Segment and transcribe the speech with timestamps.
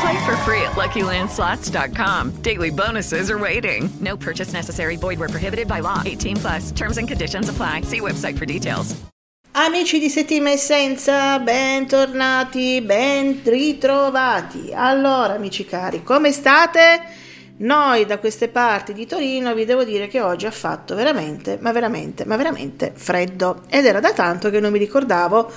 [0.00, 2.42] Play for free at LuckyLandSlots.com.
[2.42, 3.88] Daily bonuses are waiting.
[4.00, 4.96] No purchase necessary.
[4.96, 6.02] Void where prohibited by law.
[6.04, 6.70] 18 plus.
[6.72, 7.82] Terms and conditions apply.
[7.82, 8.94] See website for details.
[9.52, 14.70] Amici di Settima Essenza, bentornati, ben ritrovati.
[14.72, 17.02] Allora, amici cari, come state?
[17.56, 21.72] Noi da queste parti di Torino vi devo dire che oggi ha fatto veramente, ma
[21.72, 25.50] veramente, ma veramente freddo ed era da tanto che non mi ricordavo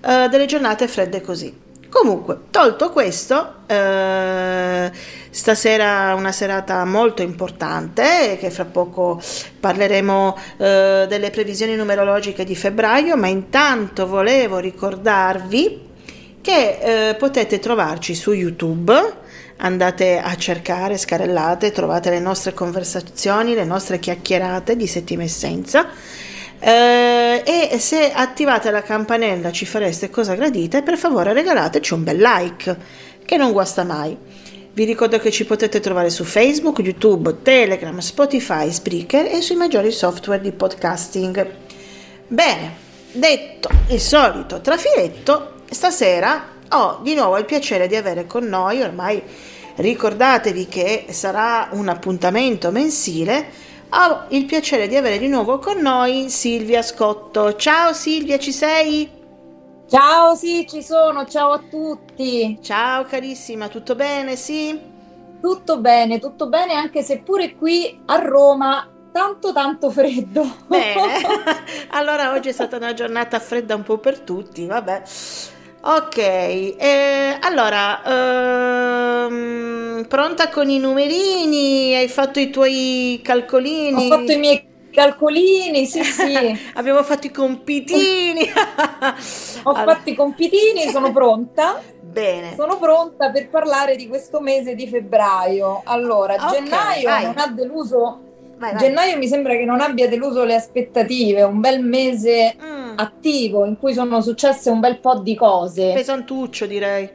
[0.00, 1.66] uh, delle giornate fredde così.
[1.90, 4.90] Comunque, tolto questo, eh,
[5.30, 9.20] stasera una serata molto importante, che fra poco
[9.58, 15.86] parleremo eh, delle previsioni numerologiche di febbraio, ma intanto volevo ricordarvi
[16.42, 16.78] che
[17.10, 18.92] eh, potete trovarci su YouTube,
[19.56, 25.88] andate a cercare, scarellate, trovate le nostre conversazioni, le nostre chiacchierate di settima essenza
[26.60, 32.04] eh, e se attivate la campanella ci fareste cosa gradita e per favore regalateci un
[32.04, 32.76] bel like
[33.24, 34.16] che non guasta mai.
[34.72, 39.90] Vi ricordo che ci potete trovare su Facebook, YouTube, Telegram, Spotify, Spreaker e sui maggiori
[39.90, 41.50] software di podcasting.
[42.28, 42.76] Bene,
[43.12, 49.22] detto il solito trafiletto, stasera ho di nuovo il piacere di avere con noi, ormai
[49.76, 53.46] ricordatevi che sarà un appuntamento mensile,
[53.90, 57.56] ho il piacere di avere di nuovo con noi Silvia Scotto.
[57.56, 59.08] Ciao Silvia, ci sei?
[59.88, 62.58] Ciao, sì, ci sono, ciao a tutti.
[62.60, 64.78] Ciao carissima, tutto bene, sì?
[65.40, 70.46] Tutto bene, tutto bene, anche se pure qui a Roma tanto tanto freddo.
[70.66, 71.22] Bene,
[71.90, 75.02] allora oggi è stata una giornata fredda un po' per tutti, vabbè.
[75.80, 78.02] Ok, eh, allora,
[79.26, 81.94] ehm, pronta con i numerini?
[81.94, 84.06] Hai fatto i tuoi calcolini?
[84.06, 86.58] Ho fatto i miei calcolini, sì, sì.
[86.74, 88.40] Abbiamo fatto i compitini.
[89.62, 89.94] Ho allora.
[89.94, 91.80] fatto i compitini, sono pronta.
[92.00, 92.54] Bene.
[92.56, 95.82] Sono pronta per parlare di questo mese di febbraio.
[95.84, 97.24] Allora, okay, gennaio vai.
[97.24, 98.27] non ha deluso
[98.58, 98.80] Vai, vai.
[98.80, 102.92] Gennaio mi sembra che non abbia deluso le aspettative, un bel mese mm.
[102.96, 105.92] attivo in cui sono successe un bel po' di cose.
[105.94, 107.08] Pesantuccio direi.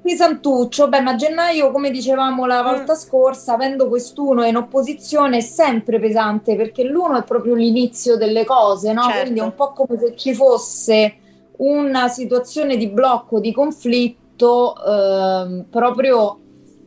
[0.00, 2.64] Pesantuccio, beh, ma gennaio, come dicevamo la mm.
[2.64, 2.96] volta mm.
[2.96, 8.92] scorsa, avendo quest'uno in opposizione è sempre pesante perché l'uno è proprio l'inizio delle cose,
[8.92, 9.02] no?
[9.02, 9.20] Certo.
[9.22, 11.16] Quindi è un po' come se ci fosse
[11.56, 16.38] una situazione di blocco, di conflitto eh, proprio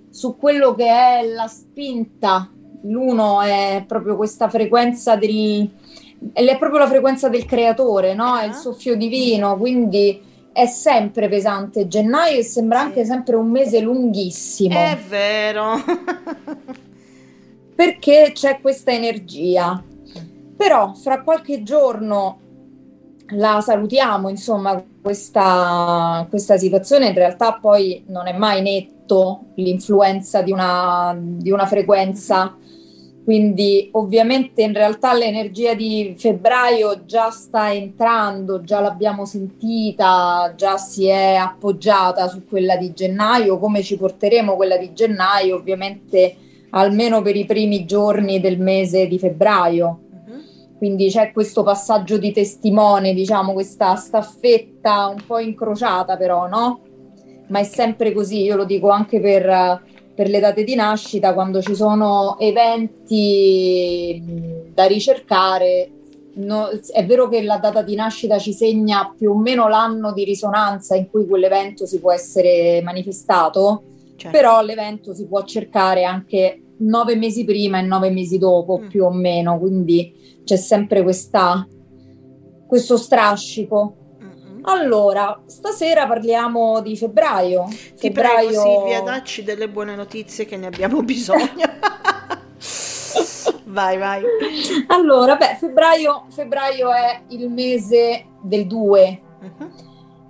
[0.09, 2.49] su quello che è la spinta
[2.83, 5.69] l'uno è proprio questa frequenza del
[6.33, 8.37] è proprio la frequenza del creatore, no?
[8.37, 8.53] È il ah.
[8.53, 14.77] soffio divino, quindi è sempre pesante gennaio e sembra anche sempre un mese lunghissimo.
[14.77, 15.75] È vero.
[17.79, 19.81] perché c'è questa energia.
[20.57, 22.39] Però fra qualche giorno
[23.29, 30.51] la salutiamo, insomma, questa, questa situazione in realtà poi non è mai netto l'influenza di
[30.51, 32.57] una, di una frequenza
[33.29, 41.05] quindi ovviamente in realtà l'energia di febbraio già sta entrando, già l'abbiamo sentita, già si
[41.05, 46.35] è appoggiata su quella di gennaio, come ci porteremo quella di gennaio ovviamente
[46.71, 49.99] almeno per i primi giorni del mese di febbraio.
[50.09, 50.77] Uh-huh.
[50.79, 56.81] Quindi c'è questo passaggio di testimone, diciamo, questa staffetta un po' incrociata però, no?
[57.49, 59.83] Ma è sempre così, io lo dico anche per
[60.19, 64.21] per le date di nascita, quando ci sono eventi
[64.73, 65.89] da ricercare,
[66.33, 70.25] no, è vero che la data di nascita ci segna più o meno l'anno di
[70.25, 73.83] risonanza in cui quell'evento si può essere manifestato,
[74.17, 74.37] certo.
[74.37, 78.87] però l'evento si può cercare anche nove mesi prima e nove mesi dopo, mm.
[78.89, 81.65] più o meno, quindi c'è sempre questa,
[82.67, 83.95] questo strascico.
[84.69, 87.65] Allora, stasera parliamo di febbraio.
[87.69, 88.47] Ti febbraio...
[88.47, 91.77] prego Silvia, dacci delle buone notizie che ne abbiamo bisogno.
[93.65, 94.23] Vai, vai.
[94.87, 99.21] Allora, beh, febbraio, febbraio è il mese del 2.
[99.41, 99.71] Mhm.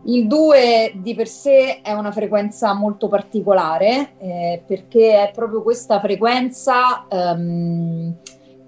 [0.03, 5.99] Il 2 di per sé è una frequenza molto particolare eh, perché è proprio questa
[5.99, 8.15] frequenza ehm,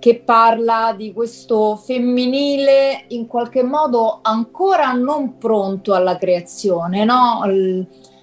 [0.02, 7.42] che parla di questo femminile in qualche modo ancora non pronto alla creazione, no?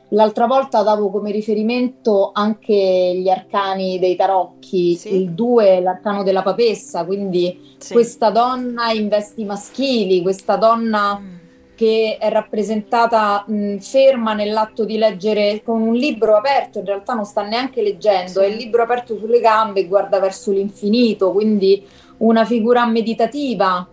[0.09, 5.15] L'altra volta davo come riferimento anche gli arcani dei tarocchi, Sì.
[5.15, 7.93] il 2 l'arcano della papessa, quindi Sì.
[7.93, 11.38] questa donna in vesti maschili, questa donna Mm.
[11.79, 17.25] Che è rappresentata mh, ferma nell'atto di leggere con un libro aperto, in realtà non
[17.25, 18.47] sta neanche leggendo, Sì.
[18.47, 21.87] è il libro aperto sulle gambe e guarda verso l'infinito, quindi
[22.17, 23.87] una figura meditativa,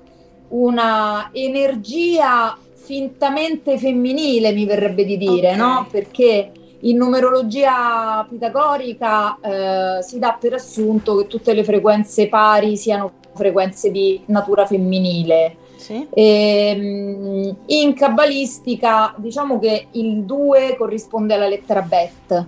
[0.48, 5.56] una energia fintamente femminile, mi verrebbe di dire, Ok.
[5.58, 5.88] no?
[5.92, 13.12] Perché in numerologia pitagorica eh, si dà per assunto che tutte le frequenze pari siano
[13.36, 15.58] frequenze di natura femminile.
[15.86, 16.08] Sì.
[16.14, 22.46] Ehm, in cabalistica diciamo che il 2 corrisponde alla lettera Bet,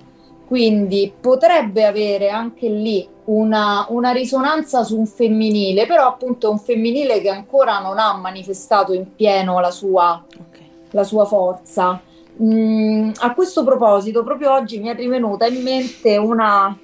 [0.47, 6.57] quindi potrebbe avere anche lì una, una risonanza su un femminile, però appunto è un
[6.57, 10.57] femminile che ancora non ha manifestato in pieno la sua, Ok.
[10.91, 12.01] la sua forza.
[12.41, 16.75] Mm, a questo proposito, proprio oggi mi è rivenuta in mente una,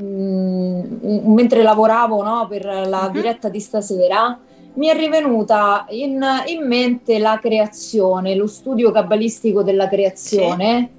[0.00, 3.12] mm, mentre lavoravo no, per la Mhm.
[3.12, 4.38] diretta di stasera,
[4.74, 10.90] mi è rivenuta in, in mente la creazione, lo studio cabalistico della creazione.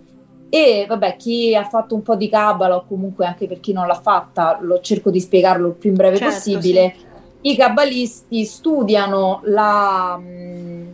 [0.50, 3.88] E vabbè, chi ha fatto un po' di cabala, o comunque anche per chi non
[3.88, 6.96] l'ha fatta, lo cerco di spiegarlo il più in breve Certo, possibile.
[7.42, 10.20] I cabalisti studiano la,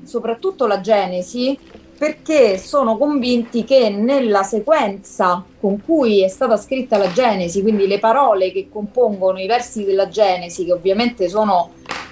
[0.04, 1.58] soprattutto la Genesi
[1.98, 7.98] perché sono convinti che nella sequenza con cui è stata scritta la Genesi, quindi le
[7.98, 11.72] parole che compongono i versi della Genesi, che ovviamente sono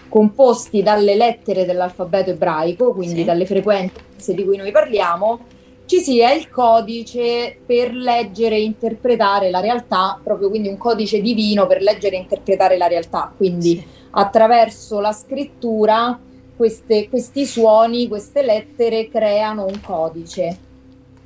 [0.09, 3.23] composti dalle lettere dell'alfabeto ebraico, quindi Sì.
[3.23, 5.39] dalle frequenze di cui noi parliamo,
[5.85, 11.67] ci sia il codice per leggere e interpretare la realtà, proprio quindi un codice divino
[11.67, 13.31] per leggere e interpretare la realtà.
[13.35, 13.83] Quindi Sì.
[14.11, 16.19] attraverso la scrittura
[16.55, 20.57] queste- questi suoni, queste lettere creano un codice.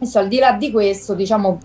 [0.02, 1.60] Adesso, al di là di questo, diciamo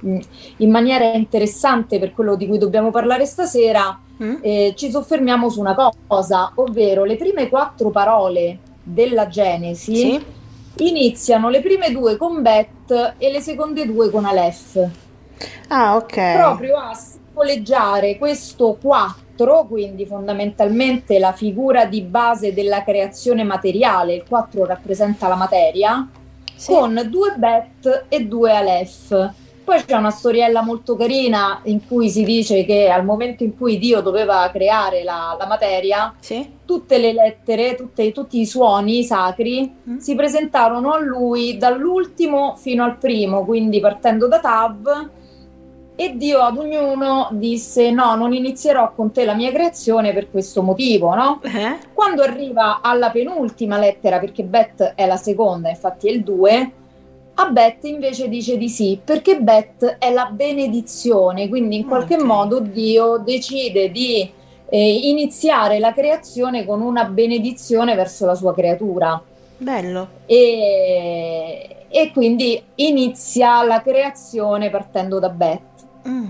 [0.57, 4.37] in maniera interessante per quello di cui dobbiamo parlare stasera, Mm?
[4.43, 5.75] eh, ci soffermiamo su una
[6.07, 10.25] cosa, ovvero le prime quattro parole della Genesi Sì.
[10.85, 14.89] iniziano le prime due con Bet e le seconde due con Aleph
[15.67, 16.33] Ah, ok.
[16.33, 24.25] proprio a simboleggiare questo 4, quindi fondamentalmente la figura di base della creazione materiale, il
[24.29, 26.09] 4 rappresenta la materia,
[26.64, 26.72] Sì.
[26.72, 29.32] con due bet e due Aleph.
[29.64, 33.78] Poi c'è una storiella molto carina in cui si dice che al momento in cui
[33.78, 36.46] Dio doveva creare la, la materia, Sì.
[36.66, 39.96] tutte le lettere, tutte- tutti i suoni sacri Mm.
[39.99, 45.08] si presentarono a lui dall'ultimo fino al primo, quindi partendo da Tav,
[45.96, 50.62] e Dio ad ognuno disse: No, non inizierò con te la mia creazione per questo
[50.62, 51.41] motivo, no?
[51.43, 51.79] Eh?
[51.93, 56.73] Quando arriva alla penultima lettera, perché Bet è la seconda, infatti è il 2,
[57.35, 62.23] a Bet invece dice di sì, perché Bet è la benedizione, quindi in qualche Ok.
[62.23, 64.29] modo Dio decide di
[64.69, 69.20] eh, iniziare la creazione con una benedizione verso la sua creatura.
[69.56, 70.08] Bello.
[70.26, 75.61] E, e quindi inizia la creazione partendo da Bet.
[76.08, 76.26] Mm.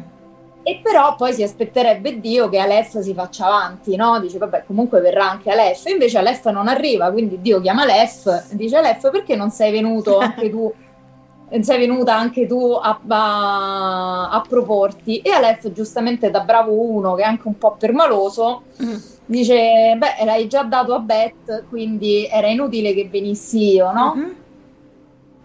[0.67, 4.19] E però poi si aspetterebbe Dio che Aleph si faccia avanti, no?
[4.19, 5.85] Dice, vabbè, comunque verrà anche Aleph.
[5.87, 10.49] Invece Aleph non arriva, quindi Dio chiama Aleph, dice Aleph, perché non sei venuto anche
[10.51, 10.73] tu?
[11.51, 17.15] non Sei venuta anche tu a, a- a proporti e Aleph giustamente da bravo uno
[17.15, 18.95] che è anche un po' permaloso Mm.
[19.27, 24.15] dice beh l'hai già dato a Bet quindi era inutile che venissi io no?
[24.17, 24.35] Mhm.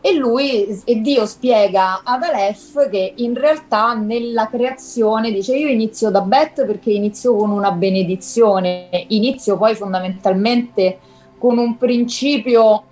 [0.02, 6.10] E lui e Dio spiega ad Aleph che in realtà nella creazione dice io inizio
[6.10, 11.00] da Bet perché inizio con una benedizione, inizio poi fondamentalmente
[11.38, 12.84] con un principio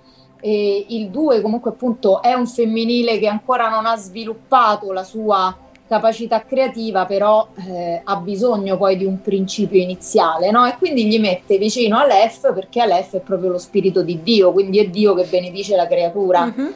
[0.42, 5.56] e il 2 comunque appunto è un femminile che ancora non ha sviluppato la sua
[5.88, 10.66] capacità creativa, però eh, ha bisogno poi di un principio iniziale, no?
[10.66, 14.80] E quindi gli mette vicino Aleph perché Aleph è proprio lo spirito di Dio, quindi
[14.80, 16.46] è Dio che benedice la creatura.
[16.46, 16.74] Mhm.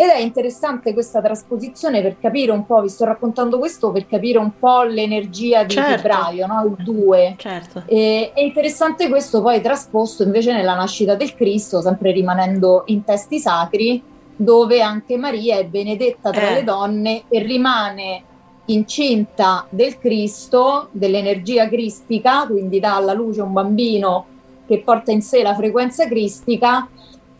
[0.00, 4.38] Ed è interessante questa trasposizione per capire un po', vi sto raccontando questo per capire
[4.38, 5.90] un po' l'energia di Certo.
[5.90, 6.64] febbraio, no?
[6.66, 7.34] il 2.
[7.36, 7.82] Certo.
[7.84, 13.40] E, è interessante questo poi trasposto invece nella nascita del Cristo, sempre rimanendo in testi
[13.40, 14.00] sacri,
[14.36, 16.54] dove anche Maria è benedetta tra Eh.
[16.54, 18.22] le donne e rimane
[18.66, 24.26] incinta del Cristo, dell'energia cristica, quindi dà alla luce un bambino
[24.64, 26.86] che porta in sé la frequenza cristica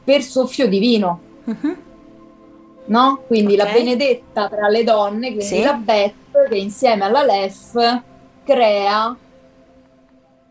[0.03, 1.21] per soffio divino.
[1.45, 1.77] Mhm.
[2.88, 3.23] No?
[3.26, 3.73] Quindi la Ok.
[3.73, 5.62] benedetta tra le donne, quindi Sì.
[5.62, 8.02] la Beth che insieme alla Lef
[8.45, 9.14] crea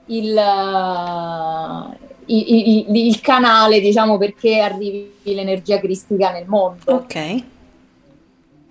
[0.10, 6.79] il, eh, i- i- il- il canale, diciamo, perché arrivi l'energia cristica nel mondo.
[6.94, 7.44] Ok.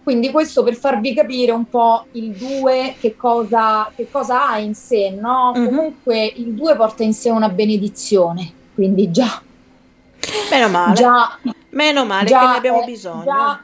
[0.03, 4.75] Quindi questo per farvi capire un po' il 2 che cosa, che cosa ha in
[4.75, 5.53] sé, no?
[5.57, 5.67] Mhm.
[5.67, 9.43] Comunque il 2 porta in sé una benedizione, quindi già,
[10.51, 10.95] Meno male.
[10.95, 11.39] già
[11.71, 13.25] Meno male già che ne abbiamo è- bisogno.
[13.25, 13.61] già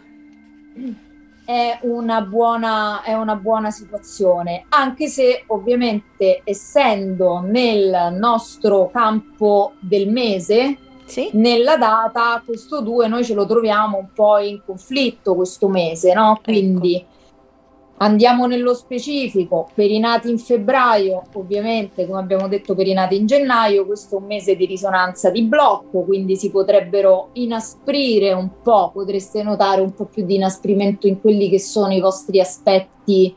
[1.44, 10.08] è una buona, è una buona situazione, anche se ovviamente essendo nel nostro campo del
[10.08, 11.30] mese, Sì?
[11.34, 16.40] nella data, questo 2 noi ce lo troviamo un po' in conflitto questo mese, no?
[16.42, 17.04] Quindi
[18.02, 23.16] andiamo nello specifico, per i nati in febbraio, ovviamente, come abbiamo detto, per i nati
[23.16, 28.48] in gennaio, questo è un mese di risonanza di blocco, quindi si potrebbero inasprire un
[28.62, 33.34] po', potreste notare un po' più di inasprimento in quelli che sono i vostri aspetti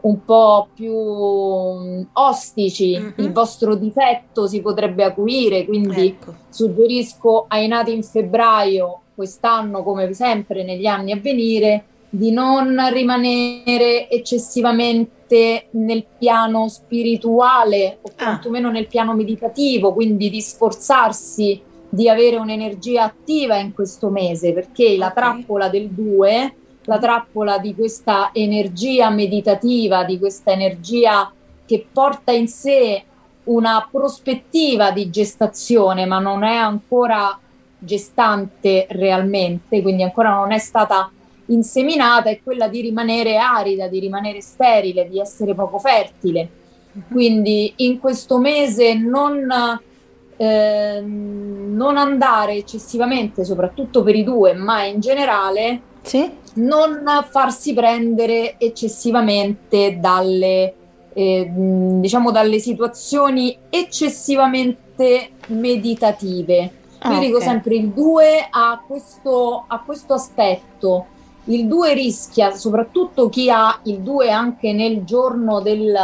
[0.00, 3.12] un po' più mm, ostici, Mhm.
[3.16, 6.34] il vostro difetto si potrebbe acuire, quindi Ecco.
[6.48, 14.08] suggerisco ai nati in febbraio quest'anno, come sempre negli anni a venire, di non rimanere
[14.08, 18.24] eccessivamente nel piano spirituale o Ah.
[18.24, 21.60] quantomeno nel piano meditativo, quindi di sforzarsi
[21.90, 25.14] di avere un'energia attiva in questo mese, perché la Ok.
[25.14, 31.30] trappola del 2, la trappola di questa energia meditativa, di questa energia
[31.66, 33.02] che porta in sé
[33.44, 37.38] una prospettiva di gestazione, ma non è ancora
[37.78, 41.10] gestante realmente, quindi ancora non è stata
[41.48, 46.48] inseminata, è quella di rimanere arida, di rimanere sterile, di essere poco fertile.
[47.10, 49.46] Quindi in questo mese non,
[50.36, 56.28] ehm, non andare eccessivamente, soprattutto per i due, ma in generale, Sì?
[56.54, 60.74] non farsi prendere eccessivamente dalle,
[61.12, 66.72] eh, diciamo, dalle situazioni eccessivamente meditative.
[67.00, 71.06] Ah, Io dico sempre il 2 ha questo, ha questo aspetto.
[71.48, 75.96] Il 2 rischia, soprattutto chi ha il 2 anche nel giorno del,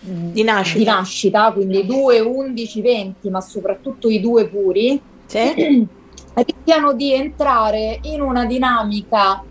[0.00, 0.78] Di nascita.
[0.78, 5.86] di nascita, quindi 2, 11, 20, ma soprattutto i due puri, Sì?
[6.34, 9.42] rischiano di entrare in una dinamica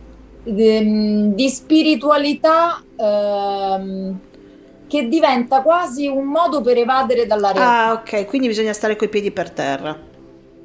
[0.43, 4.19] ehm, di spiritualità ehm,
[4.87, 7.85] che diventa quasi un modo per evadere dalla realtà.
[7.85, 10.09] Ah, ok, quindi bisogna stare coi piedi per terra.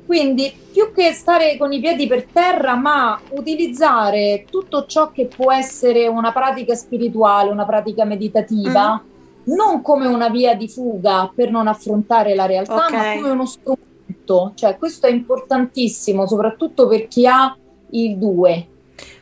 [0.07, 5.53] Quindi più che stare con i piedi per terra, ma utilizzare tutto ciò che può
[5.53, 9.03] essere una pratica spirituale, una pratica meditativa,
[9.45, 12.93] non come una via di fuga per non affrontare la realtà, Ok.
[12.93, 14.53] ma come uno strumento.
[14.55, 17.57] Cioè, questo è importantissimo, soprattutto per chi ha
[17.91, 18.69] il 2.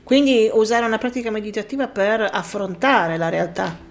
[0.02, 3.83] Quindi usare una pratica meditativa per affrontare la realtà.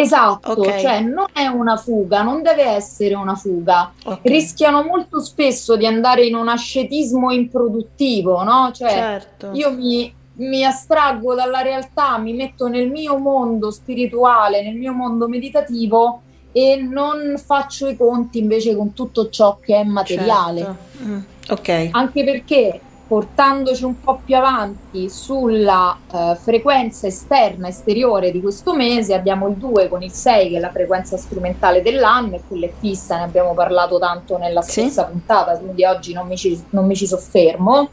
[0.00, 0.76] Esatto, Ok.
[0.78, 3.92] cioè non è una fuga, non deve essere una fuga.
[4.04, 4.20] Ok.
[4.22, 8.70] Rischiano molto spesso di andare in un ascetismo improduttivo, no?
[8.72, 9.50] Cioè, certo.
[9.52, 15.28] io mi, mi astraggo dalla realtà, mi metto nel mio mondo spirituale, nel mio mondo
[15.28, 20.60] meditativo e non faccio i conti invece con tutto ciò che è materiale.
[20.60, 21.04] Certo.
[21.04, 21.18] Mm,
[21.50, 21.88] Ok.
[21.92, 29.14] Anche perché portandoci un po' più avanti sulla eh, frequenza esterna, esteriore di questo mese,
[29.14, 32.72] abbiamo il 2 con il 6 che è la frequenza strumentale dell'anno e quella è
[32.78, 34.82] fissa, ne abbiamo parlato tanto nella Sì.
[34.82, 37.88] scorsa puntata, quindi oggi non mi ci, non mi ci soffermo.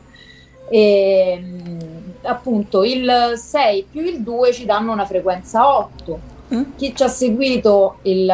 [0.67, 1.79] E, mm,
[2.23, 6.33] appunto il 6 più il 2 ci danno una frequenza 8.
[6.53, 6.61] Mm.
[6.75, 8.25] Chi ci ha seguito il-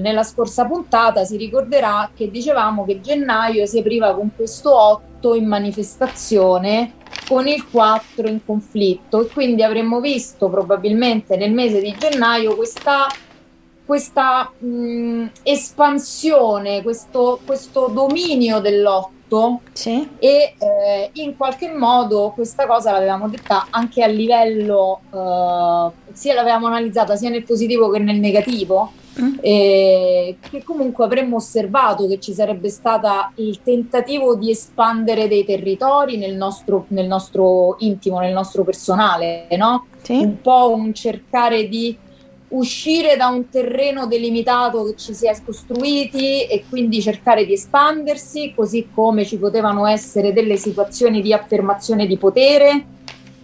[0.00, 5.48] nella scorsa puntata si ricorderà che dicevamo che gennaio si apriva con questo 8 in
[5.48, 6.92] manifestazione
[7.26, 13.06] con il 4 in conflitto e quindi avremmo visto probabilmente nel mese di gennaio questa,
[13.84, 18.60] questa mh, espansione, questo, questo dominio
[19.28, 20.08] dell'8 Sì?
[20.18, 26.66] e eh, in qualche modo questa cosa l'avevamo detta anche a livello, eh, sia l'avevamo
[26.66, 29.38] analizzata sia nel positivo che nel negativo, Mm.
[29.40, 33.08] eh, che comunque avremmo osservato che ci sarebbe stato
[33.42, 39.86] il tentativo di espandere dei territori nel nostro, nel nostro intimo, nel nostro personale, no?
[40.02, 40.18] Sì?
[40.20, 41.96] un po' un cercare di
[42.48, 48.52] uscire da un terreno delimitato che ci si è costruiti e quindi cercare di espandersi,
[48.54, 52.84] così come ci potevano essere delle situazioni di affermazione di potere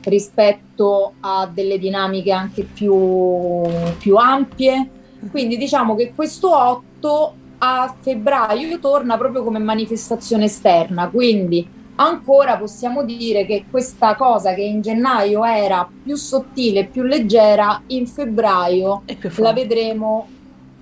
[0.05, 3.63] rispetto a delle dinamiche anche più,
[3.99, 4.89] più ampie.
[5.31, 13.05] Quindi diciamo che questo 8 a febbraio torna proprio come manifestazione esterna, quindi ancora possiamo
[13.05, 19.03] dire che questa cosa che in gennaio era più sottile, più leggera, in febbraio
[19.37, 20.27] la vedremo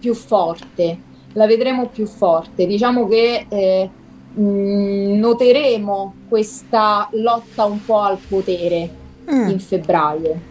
[0.00, 0.98] più forte,
[1.32, 2.66] la vedremo più forte.
[2.66, 3.90] Diciamo che eh,
[4.34, 9.00] mh, noteremo questa lotta un po' al potere
[9.30, 9.50] Mm.
[9.50, 10.50] in febbraio.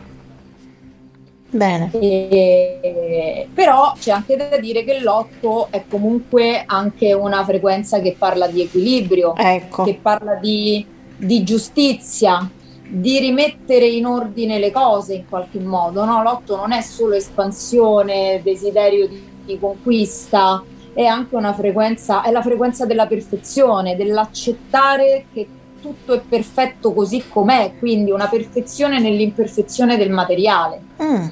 [1.51, 1.91] Bene.
[1.93, 8.47] E- però c'è anche da dire che l'8 è comunque anche una frequenza che parla
[8.47, 9.83] di equilibrio, Ecco.
[9.83, 10.85] che parla di,
[11.17, 12.49] di giustizia,
[12.87, 16.05] di rimettere in ordine le cose in qualche modo.
[16.05, 16.23] No?
[16.23, 22.41] L'8 non è solo espansione, desiderio di, di conquista, è anche una frequenza, è la
[22.41, 25.47] frequenza della perfezione, dell'accettare che
[25.81, 30.81] tutto è perfetto così com'è, quindi una perfezione nell'imperfezione del materiale.
[31.01, 31.27] Mm.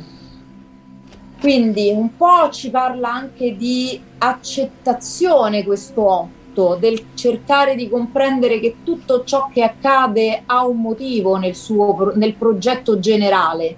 [1.40, 8.78] Quindi un po' ci parla anche di accettazione questo 8, del cercare di comprendere che
[8.84, 13.76] tutto ciò che accade ha un motivo nel, suo, nel progetto generale.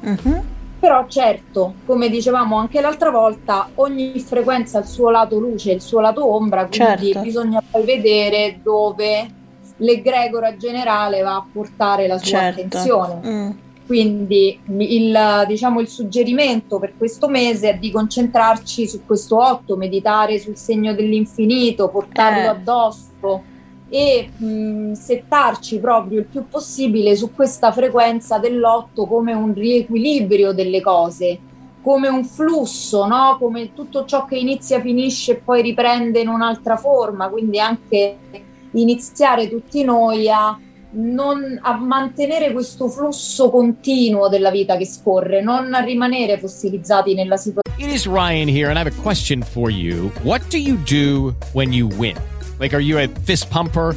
[0.00, 0.42] Mhm.
[0.78, 5.80] Però certo, come dicevamo anche l'altra volta, ogni frequenza ha il suo lato luce il
[5.80, 7.20] suo lato ombra, quindi Certo.
[7.20, 9.30] bisogna poi vedere dove
[9.78, 12.60] l'egregora generale va a portare la sua Certo.
[12.60, 13.20] attenzione.
[13.24, 13.50] Mm.
[13.86, 20.38] Quindi il, diciamo, il suggerimento per questo mese è di concentrarci su questo 8, meditare
[20.38, 22.46] sul segno dell'infinito, portarlo Eh.
[22.46, 23.42] addosso
[23.90, 30.80] e mh, settarci proprio il più possibile su questa frequenza dell'8 come un riequilibrio delle
[30.80, 31.38] cose,
[31.82, 33.36] come un flusso, no?
[33.38, 38.16] come tutto ciò che inizia finisce e poi riprende in un'altra forma, quindi anche
[38.72, 40.58] iniziare tutti noi a
[40.94, 47.36] non, a mantenere questo flusso continuo della vita che scorre, non a rimanere fossilizzati nella
[47.36, 47.62] situazione.
[47.78, 50.10] It is Ryan here, and I have a question for you.
[50.22, 52.16] What do you do when you win?
[52.58, 53.96] Like, are you a fist pumper?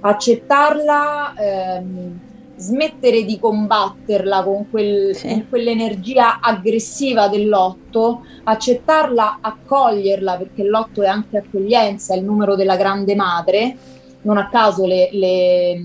[0.00, 2.18] accettarla, ehm,
[2.56, 5.28] smettere di combatterla con, quel- Sì.
[5.28, 12.76] con quell'energia aggressiva dell'otto, accettarla, accoglierla, perché l'otto è anche accoglienza, è il numero della
[12.76, 13.76] grande madre.
[14.22, 15.82] Non a caso le, le-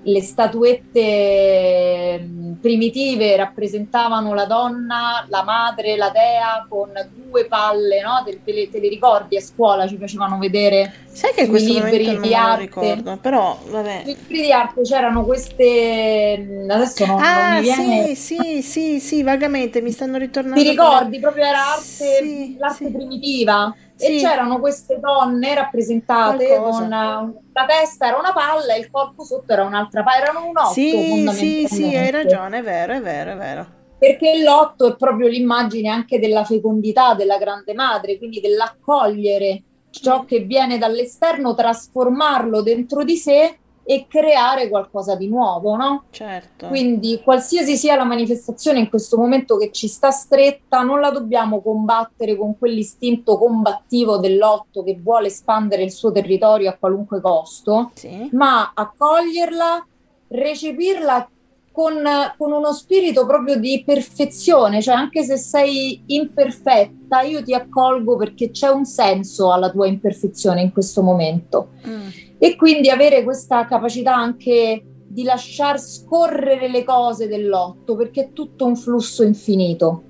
[0.00, 8.22] le statuette mh, primitive rappresentavano la donna, la madre, la dea con due palle, no?
[8.24, 9.86] Te, te le, te le ricordi a scuola?
[9.86, 12.60] Ci facevano vedere Sai che questo libri non di arte.
[12.60, 14.02] ricordo, però vabbè.
[14.04, 16.38] Sui libri di arte c'erano queste.
[16.38, 18.02] mh, Adesso non, non Ah, mi viene.
[18.04, 20.62] sì, sì, sì, sì, vagamente mi stanno ritornando.
[20.62, 21.20] Ti ricordi?
[21.20, 22.92] Proprio era arte, Sì, l'arte sì.
[22.92, 23.74] primitiva.
[23.98, 24.16] Sì.
[24.16, 26.78] E c'erano queste donne rappresentate Qualcosa.
[26.78, 30.46] con eh, la testa era una palla e il corpo sotto era un'altra palla, erano
[30.46, 33.66] un otto Sì, sì, sì, hai ragione, è vero, è vero, è vero.
[33.98, 40.40] Perché l'otto è proprio l'immagine anche della fecondità della grande madre, quindi dell'accogliere ciò che
[40.40, 43.58] viene dall'esterno, trasformarlo dentro di sé
[43.90, 46.04] e creare qualcosa di nuovo, no?
[46.10, 46.66] Certo.
[46.66, 51.62] Quindi qualsiasi sia la manifestazione in questo momento che ci sta stretta, non la dobbiamo
[51.62, 58.28] combattere con quell'istinto combattivo dell'otto che vuole espandere il suo territorio a qualunque costo, Sì.
[58.32, 59.86] ma accoglierla,
[60.28, 61.26] recepirla
[61.72, 61.94] con,
[62.36, 68.50] con uno spirito proprio di perfezione, cioè anche se sei imperfetta, io ti accolgo perché
[68.50, 71.68] c'è un senso alla tua imperfezione in questo momento.
[71.86, 72.08] Mm.
[72.38, 78.66] E quindi avere questa capacità anche di lasciar scorrere le cose dell'otto, perché è tutto
[78.66, 80.02] un flusso infinito.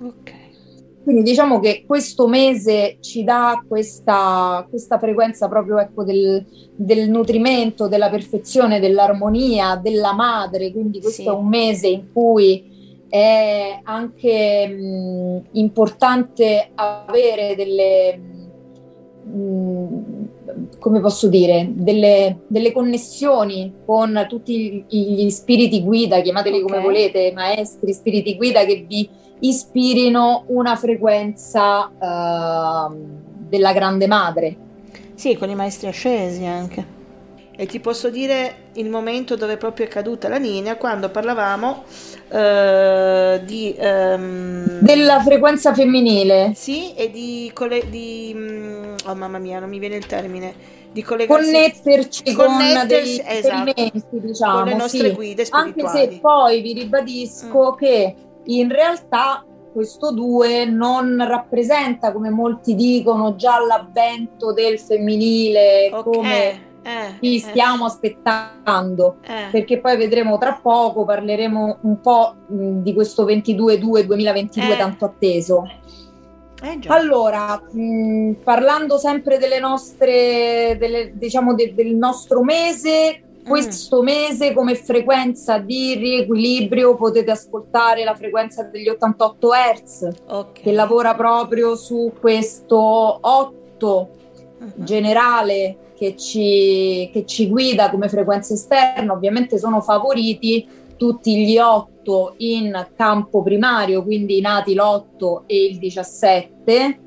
[0.00, 0.32] Ok.
[1.02, 7.86] Quindi diciamo che questo mese ci dà questa, questa frequenza proprio ecco, del, del nutrimento,
[7.86, 10.72] della perfezione, dell'armonia, della madre.
[10.72, 11.28] Quindi questo Sì.
[11.28, 18.20] è un mese in cui è anche mh, importante avere delle,
[19.22, 19.98] mh,
[20.78, 26.82] come posso dire, delle, delle connessioni con tutti gli, spiriti guida, chiamateli come Ok.
[26.82, 29.08] volete, maestri, spiriti guida che vi
[29.40, 32.94] ispirino una frequenza ehm,
[33.48, 34.56] della grande madre.
[35.14, 36.95] Sì, con i maestri ascesi anche.
[37.58, 41.84] E ti posso dire il momento dove proprio è caduta la linea, quando parlavamo
[42.28, 43.74] eh, di...
[43.76, 46.52] ehm, Della frequenza femminile.
[46.54, 47.50] Sì, e di...
[47.54, 50.54] colle- di mm, oh mamma mia, non mi viene il termine.
[50.92, 51.02] Di.
[51.02, 55.14] Connetterci con dei esatto, diciamo, con le nostre sì.
[55.14, 56.12] guide Anche spirituali.
[56.14, 57.76] se poi vi ribadisco Mm.
[57.78, 58.14] che
[58.44, 66.65] in realtà questo 2 non rappresenta, come molti dicono, già l'avvento del femminile Ok, come
[66.86, 69.16] eh, ci eh, stiamo aspettando.
[69.22, 69.50] eh.
[69.50, 74.76] Perché poi vedremo tra poco, parleremo un po' di questo 22-2-2022 Eh.
[74.76, 75.68] tanto atteso.
[76.62, 76.78] Eh.
[76.86, 83.48] Allora, mh, parlando sempre delle nostre, delle- diciamo de- del nostro mese, Mm.
[83.48, 90.62] questo mese come frequenza di riequilibrio potete ascoltare la frequenza degli 88 Hz Ok.
[90.62, 92.76] che lavora proprio su questo
[93.20, 94.08] 8
[94.58, 94.72] Mhm.
[94.84, 99.12] generale che ci, che ci guida come frequenza esterna.
[99.12, 105.78] Ovviamente sono favoriti tutti gli 8 in campo primario, quindi i nati l'8 e il
[105.78, 107.00] 17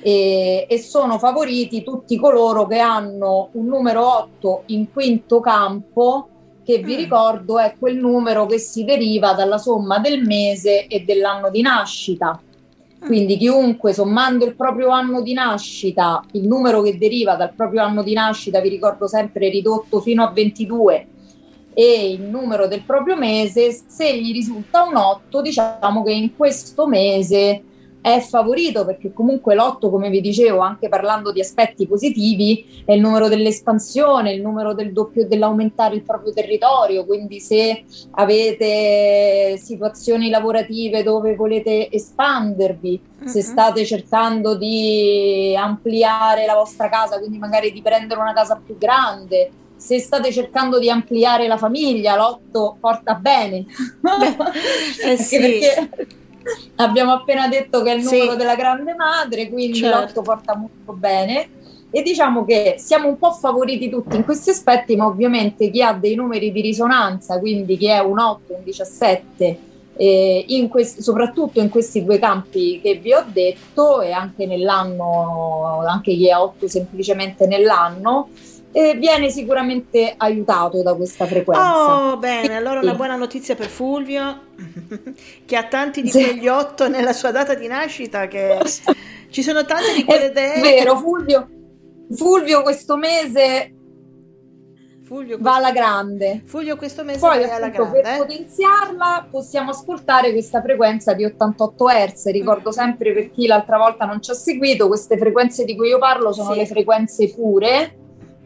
[0.00, 6.28] e, e sono favoriti tutti coloro che hanno un numero 8 in quinto campo
[6.64, 6.98] che vi Mm.
[6.98, 12.40] ricordo è quel numero che si deriva dalla somma del mese e dell'anno di nascita.
[13.04, 18.02] Quindi chiunque sommando il proprio anno di nascita, il numero che deriva dal proprio anno
[18.02, 21.06] di nascita, vi ricordo sempre ridotto fino a 22,
[21.74, 26.86] e il numero del proprio mese, se gli risulta un 8, diciamo che in questo
[26.86, 27.62] mese
[28.02, 33.00] è favorito perché comunque l'8, come vi dicevo, anche parlando di aspetti positivi, è il
[33.00, 41.04] numero dell'espansione, il numero del doppio dell'aumentare il proprio territorio, quindi se avete situazioni lavorative
[41.04, 43.44] dove volete espandervi, se Mhm.
[43.44, 49.50] state cercando di ampliare la vostra casa, quindi magari di prendere una casa più grande,
[49.76, 53.64] se state cercando di ampliare la famiglia, l'otto porta bene.
[55.04, 55.38] eh Anche sì.
[55.38, 56.06] perché
[56.76, 58.18] abbiamo appena detto che è il Sì.
[58.18, 59.98] numero della grande madre, quindi Certo.
[60.00, 61.48] l'otto porta molto bene.
[61.94, 65.92] E diciamo che siamo un po' favoriti tutti in questi aspetti, ma ovviamente chi ha
[65.92, 69.58] dei numeri di risonanza, quindi chi è un 8, un 17,
[69.94, 75.82] eh, in questi- soprattutto in questi due campi che vi ho detto, e anche nell'anno,
[75.86, 78.30] anche chi è 8 semplicemente nell'anno,
[78.72, 82.10] eh, viene sicuramente aiutato da questa frequenza.
[82.12, 84.40] Oh, bene, allora una buona notizia per Fulvio,
[85.44, 86.22] che ha tanti di Sì.
[86.22, 88.58] quegli otto nella sua data di nascita, che
[89.30, 90.60] ci sono tante di quelle È idee.
[90.60, 91.48] vero, Fulvio,
[92.14, 93.74] Fulvio questo mese
[95.04, 96.42] Fulvio, va alla grande.
[96.46, 98.00] Fulvio questo mese Poi è alla grande.
[98.00, 102.30] per potenziarla possiamo ascoltare questa frequenza di 88 Hz.
[102.30, 102.72] Ricordo Mm.
[102.72, 106.32] sempre per chi l'altra volta non ci ha seguito, queste frequenze di cui io parlo
[106.32, 106.58] sono Sì.
[106.60, 107.96] le frequenze pure.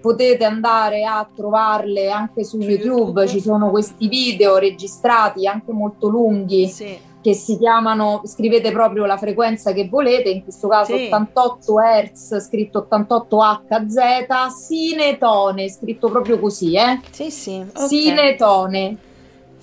[0.00, 6.68] Potete andare a trovarle anche su YouTube, ci sono questi video registrati anche molto lunghi
[6.68, 6.96] Sì.
[7.20, 11.06] che si chiamano, scrivete proprio la frequenza che volete, in questo caso Sì.
[11.06, 11.74] 88
[12.12, 17.00] Hz, scritto 88 HZ, sinetone, scritto proprio così, eh?
[17.10, 17.58] Sì, sì.
[17.74, 17.86] ok.
[17.88, 18.96] Sinetone.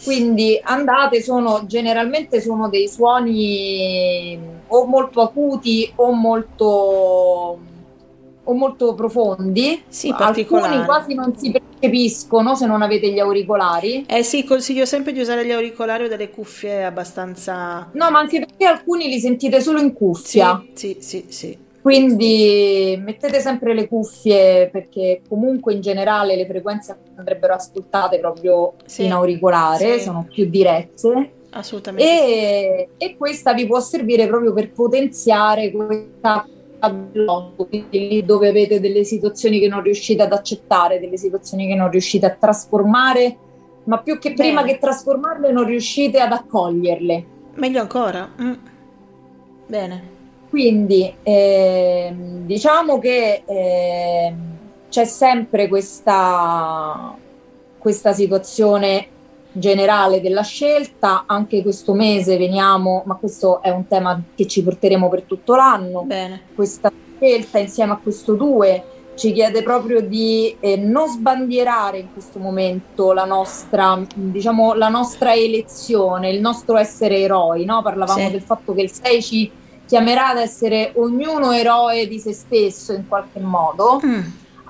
[0.04, 7.60] Quindi andate, sono generalmente sono dei suoni o molto acuti o molto,
[8.46, 9.84] o molto profondi.
[9.88, 14.06] Sì, Alcuni quasi non si percepiscono se non avete gli auricolari.
[14.08, 17.90] Eh sì, consiglio sempre di usare gli auricolari o delle cuffie abbastanza...
[17.94, 20.64] No, ma anche perché alcuni li sentite solo in Sì, cuffia.
[20.74, 21.58] sì, sì, sì.
[21.82, 29.04] Quindi mettete sempre le cuffie perché comunque in generale le frequenze andrebbero ascoltate proprio Sì,
[29.06, 30.04] in auricolare, sì.
[30.06, 31.34] sono più dirette.
[31.50, 32.10] Assolutamente.
[32.10, 36.48] E, e questa vi può servire proprio per potenziare questa
[36.90, 41.76] blocco, quindi lì dove avete delle situazioni che non riuscite ad accettare, delle situazioni che
[41.76, 43.38] non riuscite a trasformare,
[43.86, 44.74] ma più che prima Bene.
[44.74, 47.26] che trasformarle non riuscite ad accoglierle.
[47.56, 48.30] Meglio ancora.
[48.42, 48.54] Mm.
[49.68, 50.12] Bene.
[50.50, 54.36] Quindi ehm, diciamo che ehm,
[54.90, 57.16] c'è sempre questa,
[57.80, 59.08] questa situazione
[59.54, 65.08] generale della scelta, anche questo mese veniamo, ma questo è un tema che ci porteremo
[65.10, 66.42] per tutto l'anno, Bene.
[66.56, 68.84] questa scelta insieme a questo 2
[69.16, 75.34] ci chiede proprio di eh, non sbandierare in questo momento la nostra, diciamo, la nostra
[75.36, 77.82] elezione, il nostro essere eroi, no?
[77.84, 78.32] Parlavamo Sì.
[78.32, 79.52] del fatto che il 6 ci
[79.86, 84.02] chiamerà ad essere ognuno eroe di se stesso in qualche modo.
[84.04, 84.22] Mm.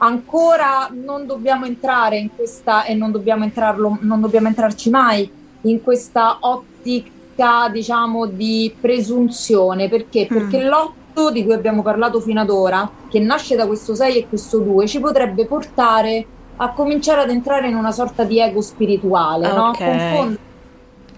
[0.04, 5.82] Ancora non dobbiamo entrare in questa, e non dobbiamo, entrarlo, non dobbiamo entrarci mai, in
[5.82, 9.88] questa ottica, diciamo, di presunzione.
[9.88, 10.28] Perché?
[10.30, 10.38] Mm.
[10.38, 14.28] Perché l'otto di cui abbiamo parlato fino ad ora, che nasce da questo 6 e
[14.28, 16.26] questo 2, ci potrebbe portare
[16.58, 19.70] a cominciare ad entrare in una sorta di ego spirituale, no?
[19.70, 19.78] Ok.
[19.78, 20.52] Confondere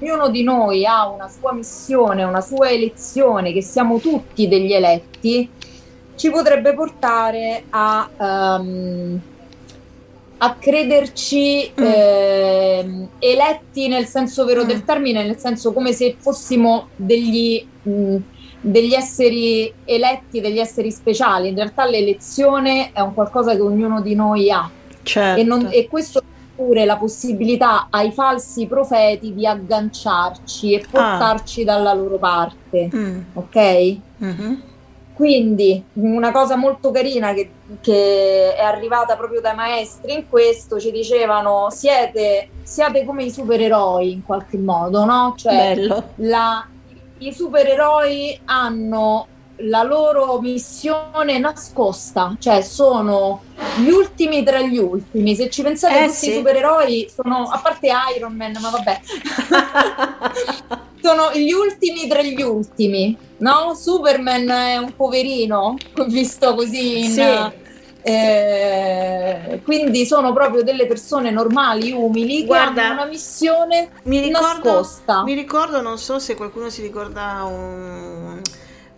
[0.02, 5.50] ognuno di noi ha una sua missione, una sua elezione, che siamo tutti degli eletti,
[6.16, 9.20] ci potrebbe portare a, ehm,
[10.38, 11.84] a crederci Mm.
[11.84, 14.68] ehm, eletti nel senso vero Mm.
[14.68, 18.16] del termine, nel senso come se fossimo degli, mh,
[18.62, 21.50] degli esseri eletti, degli esseri speciali.
[21.50, 24.70] In realtà l'elezione è un qualcosa che ognuno di noi ha
[25.04, 25.40] Certo.
[25.40, 26.22] e, non- e questo
[26.56, 33.20] pure la possibilità ai falsi profeti di agganciarci e portarci dalla loro parte, Mm.
[33.34, 33.98] ok?
[34.18, 34.62] Mhm.
[35.16, 37.50] Quindi una cosa molto carina che,
[37.80, 44.12] che è arrivata proprio dai maestri in questo ci dicevano siete, siate come i supereroi
[44.12, 45.34] in qualche modo, no?
[45.38, 45.74] Cioè
[46.18, 46.68] la-
[47.20, 49.28] i supereroi hanno
[49.60, 53.42] la loro missione nascosta, cioè sono
[53.78, 55.36] gli ultimi tra gli ultimi.
[55.36, 56.30] Se ci pensate, Eh, tutti sì.
[56.32, 59.00] i supereroi sono, a parte Iron Man, ma vabbè,
[61.02, 63.74] sono gli ultimi tra gli ultimi, no?
[63.76, 65.76] Superman è un poverino,
[66.08, 67.12] visto così in...
[67.12, 67.64] Sì.
[68.08, 74.70] eh, quindi sono proprio delle persone normali, umili, Guarda, che hanno una missione Mi ricordo,
[74.72, 75.24] nascosta.
[75.24, 78.42] mi ricordo, non so se qualcuno si ricorda un-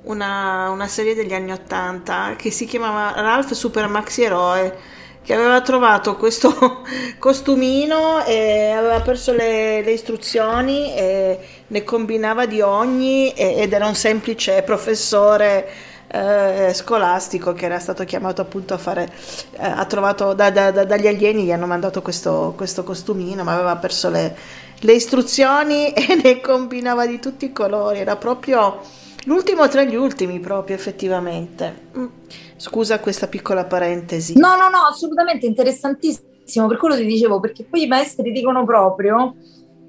[0.07, 5.59] una, una serie degli anni Ottanta che si chiamava Ralph Super Maxi Eroe che aveva
[5.61, 6.83] trovato questo
[7.19, 13.95] costumino e aveva perso le, le istruzioni e ne combinava di ogni ed era un
[13.95, 15.67] semplice professore
[16.07, 19.11] eh, scolastico che era stato chiamato appunto a fare
[19.51, 23.53] eh, ha trovato da- da- da- dagli alieni gli hanno mandato questo, questo costumino ma
[23.53, 24.33] aveva perso le,
[24.79, 27.99] le istruzioni e ne combinava di tutti i colori.
[27.99, 28.79] Era proprio
[29.27, 32.05] l'ultimo tra gli ultimi proprio effettivamente Mm.
[32.57, 36.67] scusa questa piccola parentesi No, no, no, assolutamente interessantissimo.
[36.67, 39.35] Per quello ti dicevo, perché poi i maestri dicono proprio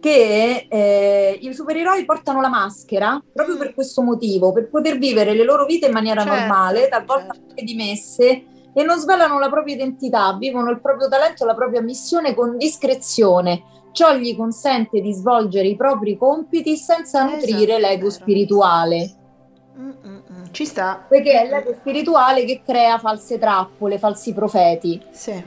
[0.01, 5.45] che eh, i supereroi portano la maschera proprio per questo motivo, per poter vivere le
[5.45, 7.49] loro vite in maniera Certo, normale, talvolta certo.
[7.51, 12.35] anche dimesse, e non svelano la propria identità, vivono il proprio talento la propria missione
[12.35, 13.63] con discrezione.
[13.93, 18.11] Ciò gli consente di svolgere i propri compiti senza Esatto, nutrire l'ego vero.
[18.11, 19.13] spirituale.
[19.81, 20.45] Mm, mm, mm.
[20.51, 25.01] ci sta Perché è l'ego spirituale che crea false trappole, falsi profeti.
[25.13, 25.41] sì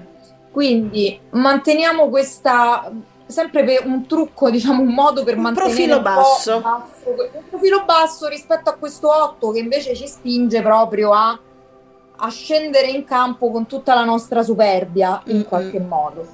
[0.51, 2.89] Quindi manteniamo questa
[3.25, 6.59] sempre per un trucco, diciamo un modo per Un mantenere profilo un po' basso.
[6.61, 11.37] basso- un profilo basso rispetto a questo 8 che invece ci spinge proprio a,
[12.17, 15.47] a scendere in campo con tutta la nostra superbia in Mm-mm.
[15.47, 16.27] qualche modo.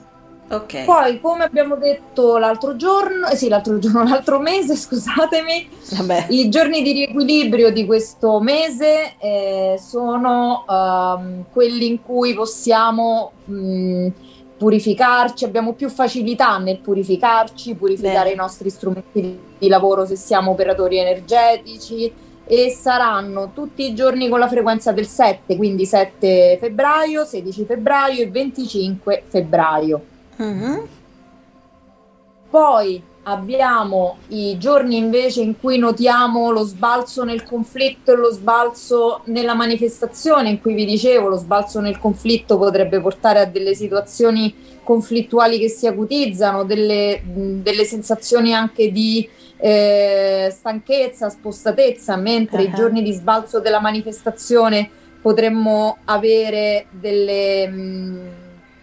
[0.50, 6.28] Ok Poi, come abbiamo detto l'altro giorno, eh sì, l'altro giorno, l'altro mese, scusatemi, vabbè
[6.30, 14.08] i giorni di riequilibrio di questo mese eh, sono ehm, quelli in cui possiamo mh,
[14.58, 18.32] purificarci, abbiamo più facilità nel purificarci, purificare Bene.
[18.32, 22.12] i nostri strumenti di lavoro se siamo operatori energetici
[22.50, 28.24] e saranno tutti i giorni con la frequenza del 7, quindi 7 febbraio, 16 febbraio
[28.24, 30.02] e 25 febbraio.
[30.38, 30.88] Mhm.
[32.50, 39.22] Poi abbiamo i giorni invece in cui notiamo lo sbalzo nel conflitto e lo sbalzo
[39.26, 44.56] nella manifestazione, in cui vi dicevo lo sbalzo nel conflitto potrebbe portare a delle situazioni
[44.82, 52.76] conflittuali che si acutizzano, delle, delle sensazioni anche di eh, stanchezza, spostatezza, mentre i Ah.
[52.76, 54.90] giorni di sbalzo della manifestazione
[55.22, 58.20] potremmo avere delle, mh,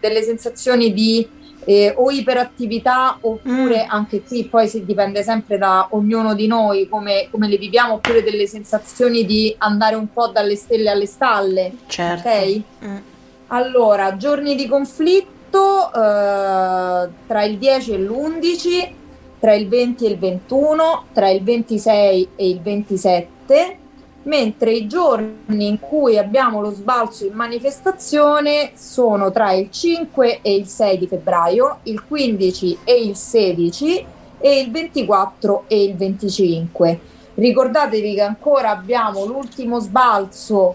[0.00, 1.26] delle sensazioni di
[1.64, 3.90] eh, o iperattività oppure Mm.
[3.90, 8.22] anche qui poi si dipende sempre da ognuno di noi come, come le viviamo oppure
[8.22, 12.96] delle sensazioni di andare un po' dalle stelle alle stalle certo ok Mm.
[13.48, 18.90] allora giorni di conflitto eh, tra il 10 e l'11
[19.40, 23.78] tra il 20 e il 21 tra il 26 e il 27
[24.24, 30.54] mentre i giorni in cui abbiamo lo sbalzo in manifestazione sono tra il 5 e
[30.54, 34.06] il 6 di febbraio, il 15 e il 16
[34.38, 37.00] e il 24 e il 25.
[37.34, 40.74] Ricordatevi che ancora abbiamo l'ultimo sbalzo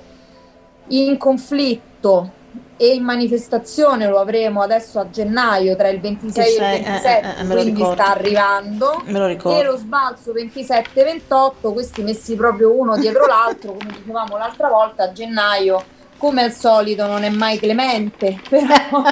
[0.88, 2.38] in conflitto
[2.82, 6.80] e in manifestazione lo avremo adesso a gennaio tra il 26 e il Che sei-
[6.80, 7.94] eh, 27, eh, eh, lo quindi ricordo.
[7.94, 13.92] sta arrivando me lo e lo sbalzo 27-28, questi messi proprio uno dietro l'altro, come
[13.98, 15.84] dicevamo l'altra volta, a gennaio,
[16.18, 19.04] come al solito, non è mai clemente, però...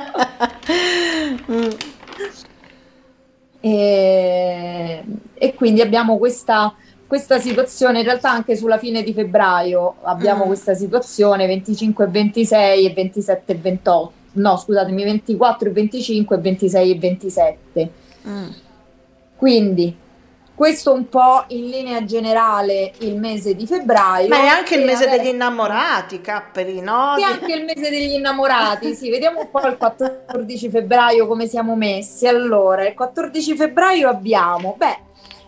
[1.52, 1.70] Mm.
[3.60, 6.74] e, e quindi abbiamo questa,
[7.08, 10.48] questa situazione, in realtà anche sulla fine di febbraio abbiamo Mm.
[10.48, 14.12] questa situazione 25 e 26 e 27 e 28.
[14.34, 17.92] no scusatemi 24 e 25 26 e 27
[18.28, 18.48] Mm.
[19.38, 19.96] quindi
[20.54, 25.06] questo un po' in linea generale il mese di febbraio Ma è anche il mese
[25.06, 27.16] adesso- degli innamorati, capperi, no?
[27.16, 31.76] È anche il mese degli innamorati, sì, vediamo un po' il 14 febbraio come siamo
[31.76, 32.26] messi.
[32.26, 34.98] Allora, il 14 febbraio abbiamo, beh,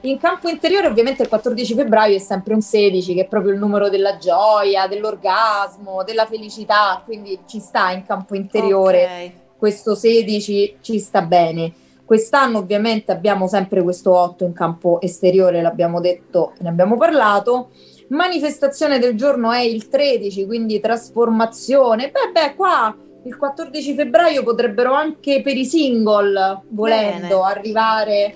[0.02, 3.60] in campo interiore ovviamente il 14 febbraio è sempre un 16, che è proprio il
[3.60, 9.32] numero della gioia, dell'orgasmo, della felicità, quindi ci sta in campo interiore Ok.
[9.58, 11.74] questo 16 ci sta bene.
[12.06, 17.70] Quest'anno ovviamente abbiamo sempre questo 8 in campo esteriore, l'abbiamo detto, ne abbiamo parlato.
[18.08, 22.10] Manifestazione del giorno è il 13, quindi trasformazione.
[22.10, 27.52] Beh, beh, qua il 14 febbraio potrebbero anche per i single, volendo, Bene.
[27.52, 28.36] arrivare,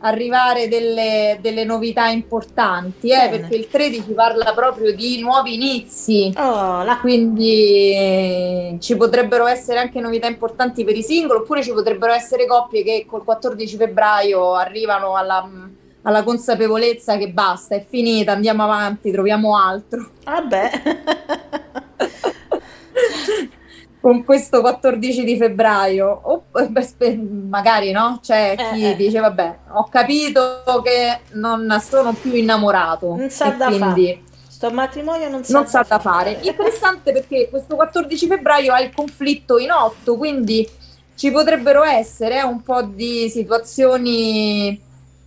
[0.00, 6.32] arrivare delle, delle novità importanti, eh, perché il 13 parla proprio di nuovi inizi.
[6.36, 11.72] Oh, la Quindi eh, ci potrebbero essere anche novità importanti per i singoli, oppure ci
[11.72, 15.48] potrebbero essere coppie che col 14 febbraio arrivano alla,
[16.02, 20.10] alla consapevolezza che basta, è finita, andiamo avanti, troviamo altro.
[20.24, 20.70] Vabbè.
[24.00, 28.18] Con questo 14 di febbraio, o, beh, spe- magari no?
[28.22, 28.96] C'è chi Eh, eh.
[28.96, 33.14] dice: Vabbè, ho capito che non sono più innamorato.
[33.16, 36.38] Non sa da quindi Sto matrimonio non sa non sa da fare.
[36.42, 40.66] Interessante perché questo 14 febbraio ha il conflitto in otto, quindi
[41.14, 44.80] ci potrebbero essere eh, un po' di situazioni,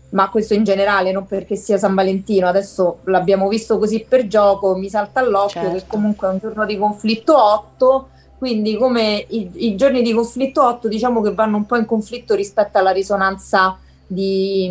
[0.09, 4.75] ma questo in generale, non perché sia San Valentino, adesso l'abbiamo visto così per gioco,
[4.75, 5.77] mi salta all'occhio Certo.
[5.77, 8.07] che comunque è un giorno di conflitto 8.
[8.43, 12.35] Quindi come i, i giorni di conflitto 8 diciamo che vanno un po' in conflitto
[12.35, 14.69] rispetto alla risonanza di,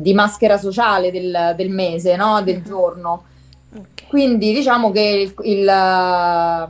[0.00, 2.42] di maschera sociale del, del mese, no?
[2.42, 2.64] del Mhm.
[2.64, 3.22] giorno.
[3.72, 4.08] Ok.
[4.08, 6.68] Quindi diciamo che il, il,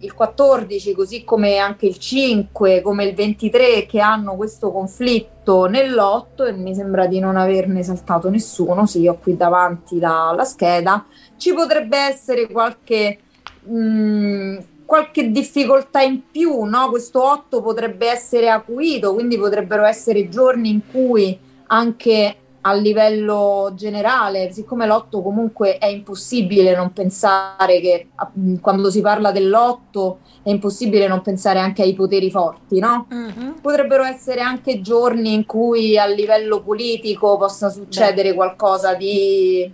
[0.00, 6.46] il 14, così come anche il 5, come il 23, che hanno questo conflitto nell'8,
[6.46, 11.06] e mi sembra di non averne saltato nessuno, sì, ho qui davanti la, la scheda,
[11.38, 13.18] ci potrebbe essere qualche,
[13.62, 14.58] mh,
[14.90, 16.90] qualche difficoltà in più, no?
[16.90, 24.50] Questo 8 potrebbe essere acuito, quindi potrebbero essere giorni in cui anche a livello generale,
[24.50, 31.06] siccome l'otto comunque è impossibile non pensare che mh, quando si parla dell'otto è impossibile
[31.06, 33.06] non pensare anche ai poteri forti, no?
[33.08, 33.60] Mhm.
[33.62, 39.72] Potrebbero essere anche giorni in cui a livello politico possa succedere qualcosa di,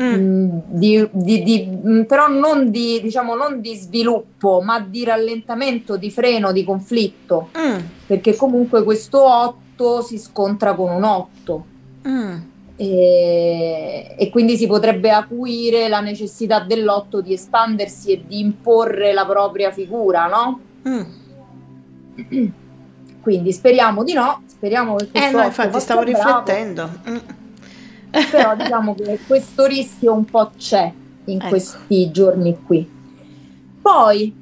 [0.00, 0.14] Mm.
[0.14, 5.96] mh, di- di- di- mh, però non di, diciamo, non di sviluppo, ma di rallentamento,
[5.96, 7.78] di freno, di conflitto, Mm.
[8.06, 11.64] perché comunque questo 8 si scontra con un 8
[12.06, 12.36] Mm.
[12.76, 19.26] e, e quindi si potrebbe acuire la necessità dell'otto di espandersi e di imporre la
[19.26, 20.60] propria figura, no?
[20.88, 21.02] Mm.
[23.20, 26.90] Quindi speriamo di no, speriamo che Eh questo no, otto infatti stavo bravo, riflettendo.
[28.10, 30.90] Però diciamo che questo rischio un po' c'è
[31.26, 31.48] in Ecco.
[31.48, 32.88] questi giorni qui.
[33.82, 34.34] Poi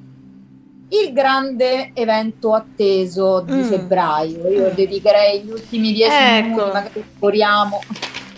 [0.88, 3.62] il grande evento atteso di Mm.
[3.64, 6.46] febbraio, io dedicherei gli ultimi dieci Ecco.
[6.48, 7.80] minuti, magari corriamo,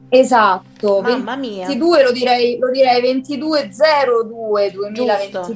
[0.09, 1.65] Esatto, Mamma mia.
[1.67, 5.55] 22 lo direi, lo direi 2202 2022.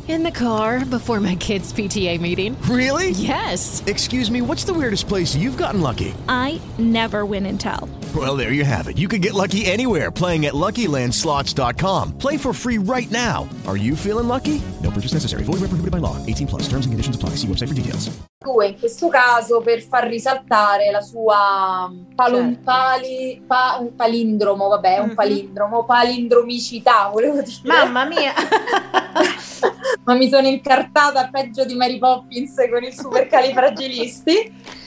[0.11, 2.61] In the car before my kids' PTA meeting.
[2.63, 3.11] Really?
[3.11, 3.81] Yes.
[3.87, 6.13] Excuse me, what's the weirdest place you've gotten lucky?
[6.27, 7.87] I never win and tell.
[8.13, 8.97] Well, there you have it.
[8.97, 12.17] You can get lucky anywhere playing at LuckyLandSlots.com.
[12.17, 13.47] Play for free right now.
[13.65, 14.61] Are you feeling lucky?
[14.83, 15.43] No purchase necessary.
[15.43, 16.17] Void where prohibited by law.
[16.25, 16.63] 18 plus.
[16.63, 17.37] Terms and conditions apply.
[17.37, 18.09] See website for details.
[18.43, 24.97] Due in questo caso per far risaltare la sua palon- pali- pa- un palindromo, vabbè,
[24.99, 25.15] un Mhm.
[25.15, 27.59] palindromo, palindromicità, volevo dire.
[27.63, 28.33] Mamma mia.
[30.03, 34.79] Ma mi sono incartata peggio di Mary Poppins con il supercalifragilisti.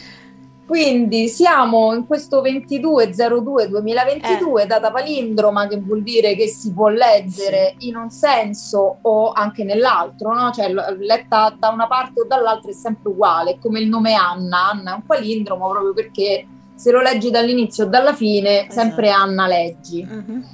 [0.67, 4.67] Quindi siamo in questo 22-02-2022, Eh.
[4.67, 10.33] data palindroma, che vuol dire che si può leggere in un senso o anche nell'altro,
[10.33, 10.51] no?
[10.53, 14.71] Cioè letta da una parte o dall'altra è sempre uguale, come il nome Anna.
[14.71, 19.23] Anna è un palindromo proprio perché se lo leggi dall'inizio o dalla fine, sempre Esatto.
[19.23, 20.03] Anna leggi.
[20.03, 20.45] Mhm.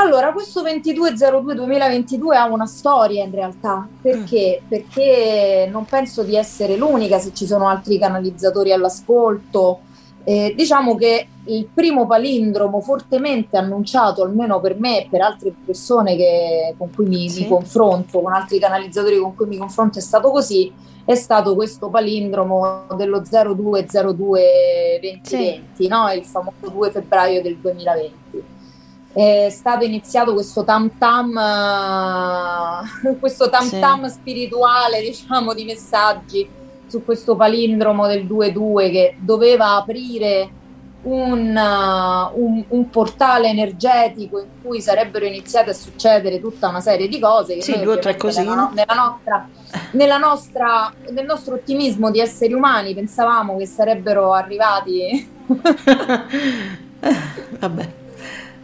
[0.00, 4.62] Allora, questo 22-02-2022 ha una storia in realtà, perché?
[4.68, 9.80] Perché non penso di essere l'unica, se ci sono altri canalizzatori all'ascolto,
[10.24, 16.16] Eh, diciamo che il primo palindromo fortemente annunciato, almeno per me e per altre persone
[16.16, 17.44] che, con cui mi, Sì.
[17.44, 20.70] mi confronto, con altri canalizzatori con cui mi confronto, è stato così,
[21.06, 26.12] è stato questo palindromo dello 0202-2020, no?
[26.12, 28.56] il famoso 2 febbraio del 2020.
[29.12, 36.48] È stato iniziato questo tam tam, eh, questo tam tam spirituale, diciamo, di messaggi
[36.86, 40.50] su questo palindromo del 2-2 che doveva aprire
[41.00, 47.06] un, uh, un- un portale energetico in cui sarebbero iniziate a succedere tutta una serie
[47.08, 48.48] di cose che Sì, due o tre cosine.
[48.48, 49.48] nella, nella nostra,
[49.92, 55.28] nella nostra, nel nostro ottimismo di esseri umani pensavamo che sarebbero arrivati
[57.60, 57.88] Vabbè.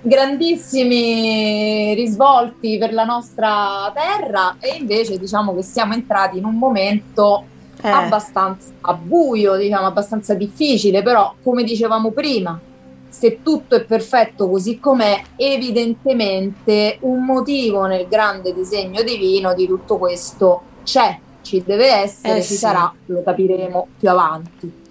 [0.05, 7.45] Grandissimi risvolti per la nostra terra e invece diciamo che siamo entrati in un momento
[7.83, 7.89] Eh.
[7.89, 12.59] abbastanza buio, diciamo abbastanza difficile, però come dicevamo prima,
[13.09, 19.99] se tutto è perfetto così com'è, evidentemente un motivo nel grande disegno divino di tutto
[19.99, 22.59] questo c'è, ci deve essere, Eh ci sì.
[22.59, 24.83] sarà, lo capiremo più avanti.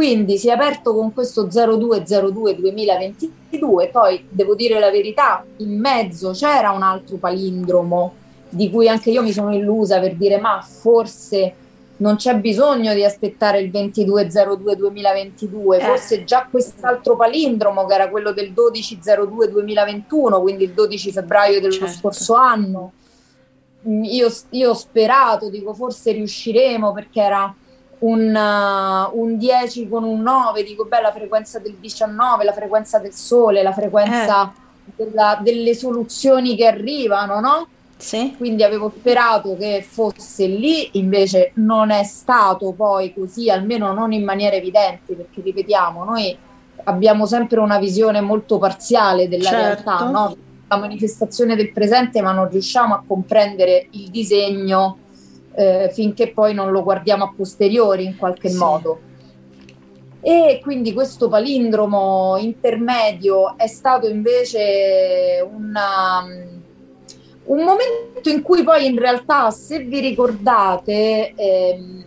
[0.00, 6.70] Quindi si è aperto con questo 0202-2022, poi devo dire la verità, in mezzo c'era
[6.70, 8.14] un altro palindromo
[8.48, 11.52] di cui anche io mi sono illusa per dire ma forse
[11.98, 15.80] non c'è bisogno di aspettare il 2202-2022, Eh.
[15.80, 21.92] forse già quest'altro palindromo che era quello del 1202-2021, quindi il 12 febbraio dello Certo.
[21.92, 22.92] scorso anno.
[23.82, 27.54] Io, io ho sperato, dico forse riusciremo perché era
[28.00, 32.98] un, uh, un 10 con un 9, dico beh la frequenza del 19, la frequenza
[32.98, 34.52] del sole, la frequenza
[34.96, 37.66] della- delle soluzioni che arrivano, no?
[37.96, 38.34] Sì.
[38.36, 44.24] Quindi avevo sperato che fosse lì, invece non è stato poi così, almeno non in
[44.24, 46.34] maniera evidente, perché ripetiamo, noi
[46.84, 49.82] abbiamo sempre una visione molto parziale della Certo.
[49.90, 50.36] realtà, no?
[50.68, 54.96] la manifestazione del presente, ma non riusciamo a comprendere il disegno
[55.60, 58.56] eh, finché poi non lo guardiamo a posteriori in qualche Sì.
[58.56, 59.00] modo.
[60.22, 66.24] E quindi questo palindromo intermedio è stato invece una,
[67.44, 72.04] un momento in cui poi in realtà, se vi ricordate, ehm,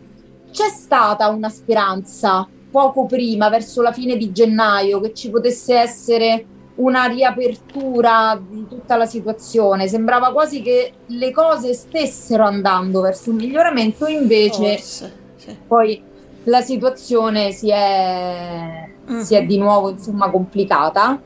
[0.51, 6.45] c'è stata una speranza poco prima, verso la fine di gennaio, che ci potesse essere
[6.75, 9.87] una riapertura di tutta la situazione.
[9.87, 15.57] Sembrava quasi che le cose stessero andando verso un miglioramento, invece Forse, sì.
[15.67, 16.01] poi
[16.45, 19.21] la situazione si è, Mhm.
[19.21, 21.19] si è di nuovo insomma complicata.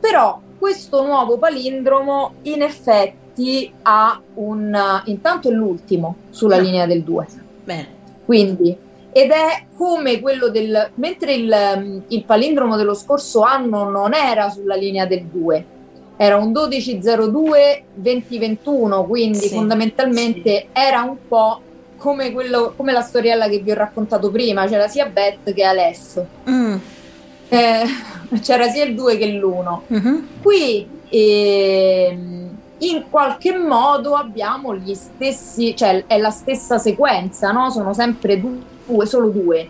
[0.00, 6.60] Però questo nuovo palindromo in effetti ha un intanto è l'ultimo sulla Ah.
[6.60, 7.26] linea del 2.
[7.64, 7.86] Bene.
[8.24, 8.76] Quindi,
[9.12, 10.90] ed è come quello del...
[10.94, 15.64] mentre il, il palindromo dello scorso anno non era sulla linea del 2,
[16.16, 21.60] era un 1202-2021, quindi Sì, fondamentalmente era un po'
[21.96, 26.24] come, quello, come la storiella che vi ho raccontato prima, c'era sia Beth che Aleph.
[26.48, 26.76] Mm.
[27.48, 27.84] Eh,
[28.42, 29.78] c'era sia il 2 che l'1.
[29.86, 30.28] Mhm.
[30.42, 37.70] Qui ehm, in qualche modo abbiamo gli stessi, cioè è la stessa sequenza, no?
[37.70, 39.68] Sono sempre due, solo due.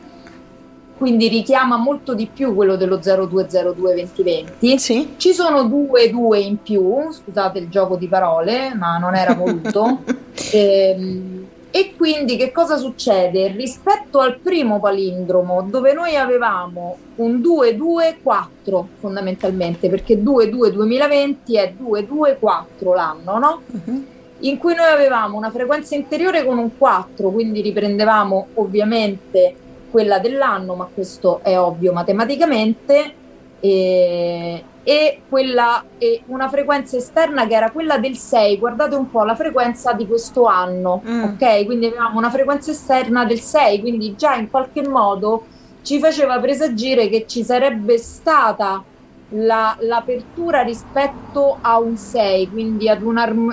[0.97, 4.75] Quindi richiama molto di più quello dello 0202-2020.
[4.77, 5.15] Sì.
[5.17, 10.03] Ci sono due due in più, scusate il gioco di parole, ma non era voluto.
[10.53, 13.49] Ehm, e quindi che cosa succede?
[13.49, 23.39] Rispetto al primo palindromo, dove noi avevamo un 2-2-4 fondamentalmente, perché 2-2-2020 è 2-2-4 l'anno,
[23.39, 23.63] no?
[23.67, 24.07] Mhm.
[24.43, 29.55] in cui noi avevamo una frequenza interiore con un 4, quindi riprendevamo ovviamente
[29.91, 33.15] quella dell'anno, ma questo è ovvio matematicamente,
[33.61, 39.25] e, e quella, e una frequenza esterna che era quella del 6, guardate un po'
[39.25, 41.23] la frequenza di questo anno, Mm.
[41.25, 41.65] ok?
[41.67, 45.45] Quindi avevamo una frequenza esterna del 6, quindi già in qualche modo
[45.83, 48.83] ci faceva presagire che ci sarebbe stata
[49.33, 53.03] la- l'apertura rispetto a un 6, quindi ad,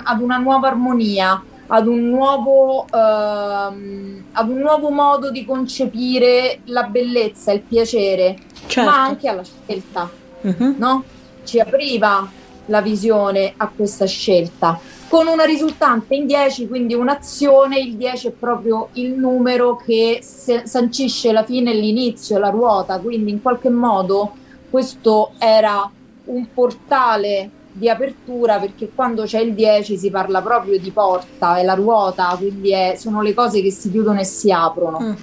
[0.03, 6.83] ad una nuova armonia, ad un nuovo, ehm, ad un nuovo modo di concepire la
[6.83, 8.37] bellezza, il piacere,
[8.67, 8.89] Certo.
[8.89, 10.09] ma anche alla scelta
[10.41, 10.75] Mhm.
[10.77, 11.03] no?
[11.43, 12.27] Ci apriva
[12.67, 14.79] la visione a questa scelta.
[15.07, 21.31] Con una risultante in 10, quindi un'azione, il 10 è proprio il numero che sancisce
[21.31, 24.33] la fine e l'inizio, la ruota, quindi in qualche modo
[24.69, 25.89] questo era
[26.25, 31.63] un portale di apertura perché quando c'è il 10 si parla proprio di porta, è
[31.63, 34.99] la ruota, quindi è- sono le cose che si chiudono e si aprono.
[34.99, 35.13] Mm.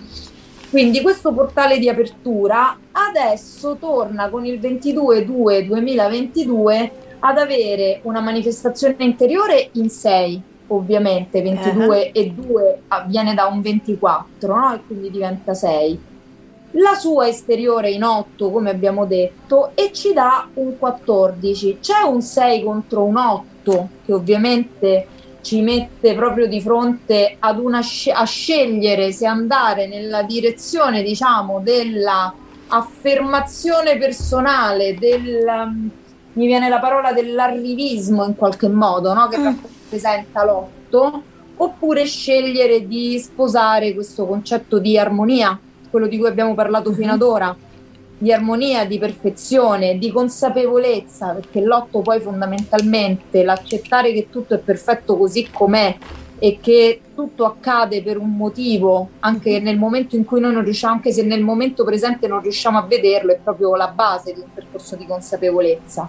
[0.73, 9.69] Quindi questo portale di apertura adesso torna con il 22-2-2022 ad avere una manifestazione interiore
[9.73, 14.73] in 6, ovviamente 22 e 2 viene da un 24, no?
[14.73, 16.01] E quindi diventa 6.
[16.71, 21.81] La sua esteriore in 8, come abbiamo detto, e ci dà un 14.
[21.83, 25.07] C'è un 6 contro un 8 che ovviamente
[25.43, 31.61] ci mette proprio di fronte ad una sc- a scegliere se andare nella direzione, diciamo,
[31.63, 32.33] della
[32.69, 35.45] affermazione personale, del
[36.35, 39.29] mi viene la parola dell'arrivismo in qualche modo, no?
[39.29, 41.23] che rappresenta l'otto,
[41.57, 45.59] oppure scegliere di sposare questo concetto di armonia,
[45.91, 47.55] quello di cui abbiamo parlato fino ad ora,
[48.23, 55.17] di armonia, di perfezione, di consapevolezza, perché l'otto poi fondamentalmente l'accettare che tutto è perfetto
[55.17, 55.97] così com'è
[56.39, 60.95] e che tutto accade per un motivo, anche nel momento in cui noi non riusciamo,
[60.95, 64.53] anche se nel momento presente non riusciamo a vederlo, è proprio la base di un
[64.55, 66.09] percorso di consapevolezza.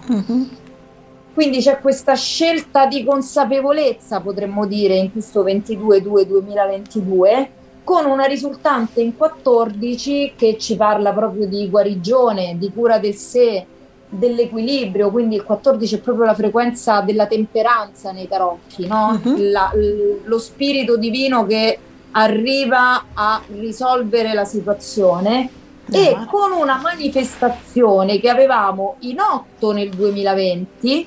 [1.34, 7.48] Quindi c'è questa scelta di consapevolezza, potremmo dire, in questo 22-2-2022,
[7.84, 13.66] con una risultante in 14 che ci parla proprio di guarigione, di cura del sé,
[14.08, 19.20] dell'equilibrio, quindi il 14 è proprio la frequenza della temperanza nei tarocchi, no?
[19.50, 21.78] La- l- lo spirito divino che
[22.12, 25.50] arriva a risolvere la situazione
[25.90, 31.06] e con una manifestazione che avevamo in 8 nel 2020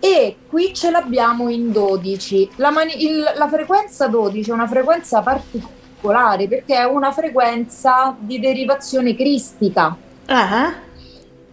[0.00, 2.50] e qui ce l'abbiamo in 12.
[2.56, 8.40] La, mani- il- la frequenza 12 è una frequenza particolare perché è una frequenza di
[8.40, 9.94] derivazione cristica.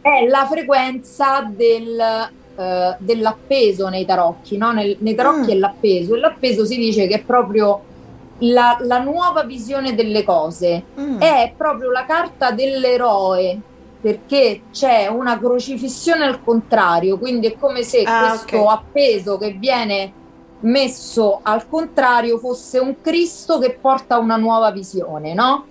[0.01, 1.99] È la frequenza del,
[2.55, 4.55] eh, dell'appeso nei tarocchi.
[4.57, 4.71] No?
[4.71, 7.81] Nel- nei tarocchi è l'appeso e l'appeso si dice che è proprio
[8.39, 10.83] la, la nuova visione delle cose.
[11.17, 13.59] È proprio la carta dell'eroe
[13.99, 20.13] perché c'è una crocifissione al contrario, quindi è come se questo appeso che viene
[20.61, 25.65] messo al contrario fosse un Cristo che porta una nuova visione, no?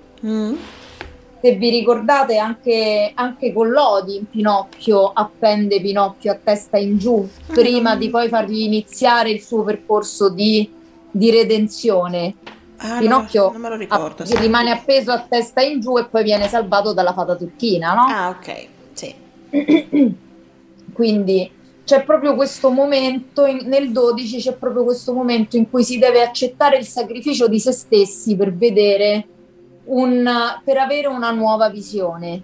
[1.40, 7.28] Se vi ricordate anche, anche con Lodi in Pinocchio appende Pinocchio a testa in giù
[7.46, 10.68] prima di poi fargli iniziare il suo percorso di,
[11.10, 12.34] di redenzione.
[12.78, 14.36] Ah, Pinocchio no, ricordo, sì.
[14.36, 18.02] rimane appeso a testa in giù e poi viene salvato dalla fata turchina, no?
[18.08, 19.14] Ah, ok, sì.
[20.92, 21.50] Quindi
[21.84, 26.20] c'è proprio questo momento, in- nel 12 c'è proprio questo momento in cui si deve
[26.20, 29.26] accettare il sacrificio di se stessi per vedere
[29.84, 30.28] un,
[30.64, 32.42] per avere una nuova visione.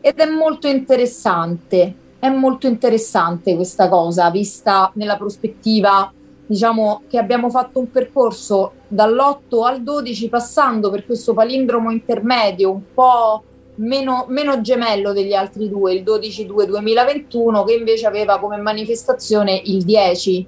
[0.00, 6.12] Ed è molto interessante, è molto interessante questa cosa, vista nella prospettiva,
[6.52, 12.82] diciamo, che abbiamo fatto un percorso dall'8 al 12 passando per questo palindromo intermedio un
[12.92, 13.42] po'
[13.76, 20.46] meno, meno gemello degli altri due, il 12-2-2021, che invece aveva come manifestazione il 10.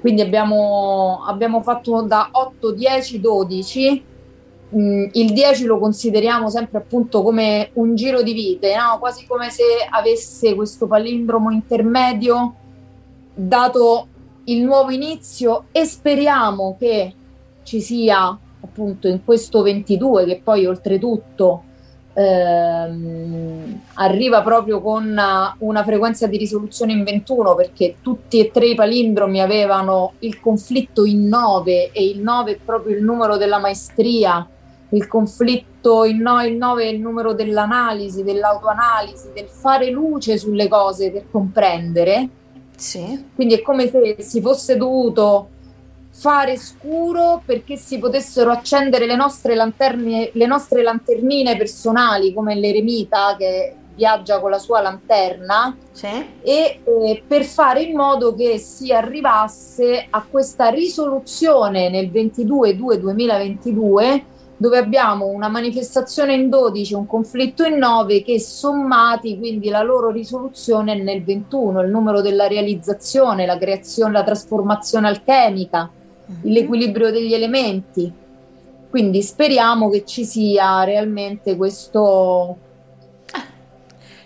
[0.00, 4.04] Quindi abbiamo, abbiamo fatto da 8, 10, 12.
[4.74, 8.98] Mm, il 10 lo consideriamo sempre appunto come un giro di vite, no?
[8.98, 12.54] quasi come se avesse questo palindromo intermedio
[13.34, 14.06] dato
[14.48, 17.14] il nuovo inizio e speriamo che
[17.62, 21.62] ci sia appunto in questo 22 che poi oltretutto
[22.14, 25.04] ehm, arriva proprio con
[25.58, 31.04] una, frequenza di risoluzione in 21 perché tutti e tre i palindromi avevano il conflitto
[31.04, 34.46] in 9 e il 9 è proprio il numero della maestria
[34.90, 41.24] il conflitto il 9 è il numero dell'analisi, dell'autoanalisi, del fare luce sulle cose per
[41.30, 42.28] comprendere.
[43.34, 45.48] Quindi è come se si fosse dovuto
[46.10, 53.36] fare scuro perché si potessero accendere le nostre lanterne, le nostre lanternine personali, come l'eremita
[53.38, 55.76] che viaggia con la sua lanterna,
[56.42, 64.22] e eh, per fare in modo che si arrivasse a questa risoluzione nel 22-2-2022
[64.60, 70.10] dove abbiamo una manifestazione in 12, un conflitto in 9 che sommati quindi la loro
[70.10, 75.88] risoluzione è nel 21, il numero della realizzazione, la creazione, la trasformazione alchemica,
[76.42, 78.12] l'equilibrio degli elementi.
[78.90, 82.58] Quindi speriamo che ci sia realmente questo...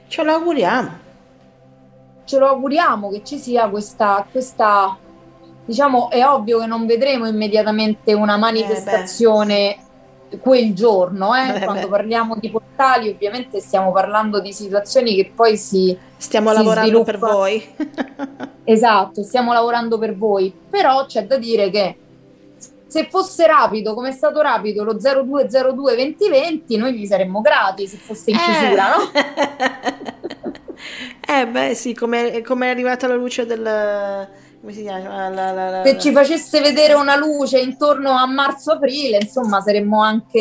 [0.06, 0.90] Ce lo auguriamo.
[2.24, 4.96] Ce lo auguriamo che ci sia questa, questa
[5.66, 9.76] diciamo, è ovvio che non vedremo immediatamente una manifestazione
[10.40, 11.56] quel giorno, eh.
[11.56, 11.88] Eh, quando beh.
[11.88, 17.16] parliamo di portali ovviamente stiamo parlando di situazioni che poi si Stiamo si lavorando per
[17.16, 17.38] sviluppano.
[17.38, 17.74] voi.
[18.64, 21.96] Esatto, stiamo lavorando per voi, però c'è da dire che
[22.86, 27.96] se fosse rapido, come è stato rapido lo 0202 2020, noi gli saremmo grati se
[27.96, 29.10] fosse in chiusura, no?
[31.26, 34.28] Eh beh sì, come come è arrivata la luce del...
[34.62, 35.28] come si chiama?
[35.28, 40.38] La, la- la- Se ci facesse vedere una luce intorno a marzo-aprile, insomma, saremmo anche...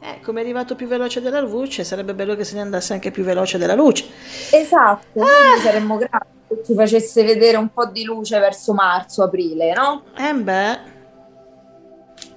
[0.00, 3.10] Eh, come è arrivato più veloce della luce, sarebbe bello che se ne andasse anche
[3.10, 4.06] più veloce della luce.
[4.52, 10.02] Esatto, gli saremmo grati se ci facesse vedere un po' di luce verso marzo-aprile, no?
[10.16, 10.78] Eh beh,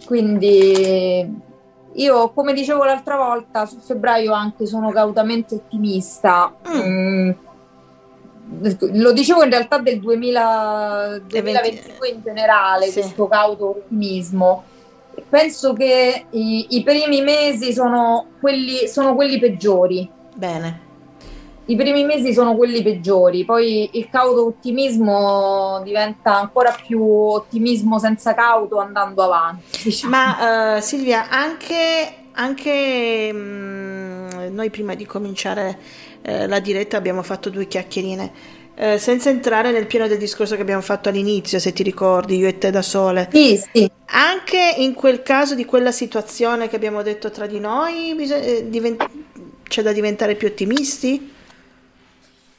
[0.05, 1.49] Quindi
[1.93, 6.53] io, come dicevo l'altra volta, su febbraio anche sono cautamente ottimista.
[6.67, 7.31] Mm,
[8.93, 12.99] Lo dicevo in realtà del 2000 2022 in generale, Sì.
[12.99, 14.63] questo cauto ottimismo.
[15.29, 20.09] Penso che i, i primi mesi sono quelli, sono quelli peggiori.
[20.35, 20.89] bene.
[21.65, 28.33] I primi mesi sono quelli peggiori, poi il cauto ottimismo diventa ancora più ottimismo senza
[28.33, 29.83] cauto andando avanti.
[29.83, 30.11] diciamo.
[30.13, 35.77] Ma eh, Silvia, anche, anche mm, noi prima di cominciare
[36.21, 38.31] eh, la diretta abbiamo fatto due chiacchierine,
[38.75, 42.47] eh, senza entrare nel pieno del discorso che abbiamo fatto all'inizio, se ti ricordi, io
[42.47, 43.29] e te da sole.
[43.31, 43.91] Sì, sì.
[44.13, 48.65] Anche in quel caso di quella situazione che abbiamo detto tra di noi, bis- eh,
[48.69, 48.97] diven-
[49.63, 51.33] c'è da diventare più ottimisti?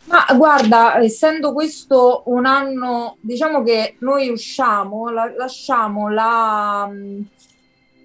[0.04, 6.90] Ma guarda, essendo questo un anno, diciamo che noi usciamo, la- lasciamo la,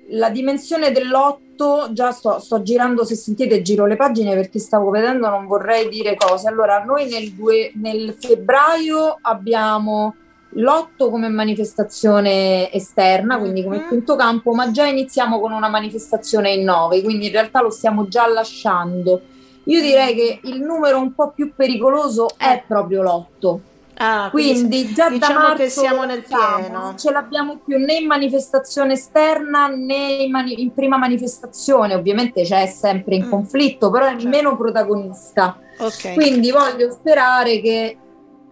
[0.10, 5.30] la dimensione dell'otto, già sto, sto girando, se sentite giro le pagine perché stavo vedendo,
[5.30, 6.48] non vorrei dire cose.
[6.48, 10.16] Allora, noi nel, due- nel febbraio abbiamo
[10.52, 16.64] l'otto come manifestazione esterna, quindi come quinto campo, ma già iniziamo con una manifestazione in
[16.64, 19.22] nove, quindi in realtà lo stiamo già lasciando.
[19.66, 23.62] Io direi che il numero un po' più pericoloso è proprio l'otto.
[24.00, 26.80] Ah, Quindi già diciamo da marzo che siamo nel siamo, pieno.
[26.82, 32.44] Non ce l'abbiamo più né in manifestazione esterna né in, mani- in prima manifestazione, ovviamente
[32.44, 35.58] c'è sempre in conflitto, però è meno protagonista.
[35.80, 36.14] Ok.
[36.14, 37.98] Quindi voglio sperare che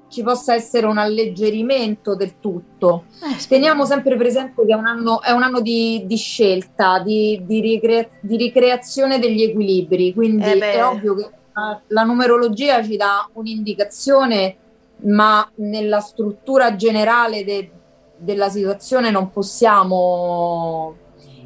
[0.08, 3.06] ci possa essere un alleggerimento del tutto.
[3.48, 7.60] Teniamo sempre presente che è un anno, è un anno di, di scelta, di, di
[7.60, 13.28] ricre- di ricreazione degli equilibri, quindi Eh è ovvio che eh, la numerologia ci dà
[13.34, 14.58] un'indicazione,
[15.04, 17.70] ma nella struttura generale de-
[18.18, 20.96] della situazione non possiamo...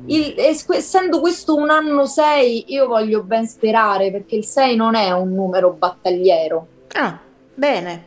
[0.06, 4.96] Il- es- essendo questo un anno 6, io voglio ben sperare perché il 6 non
[4.96, 6.68] è un numero battagliero.
[6.94, 7.20] Ah,
[7.54, 8.06] bene.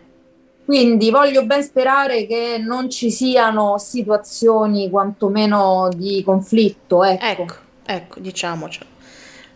[0.64, 7.05] Quindi voglio ben sperare che non ci siano situazioni quantomeno di conflitto.
[7.05, 8.86] Ecco, Ecco, ecco, diciamocelo.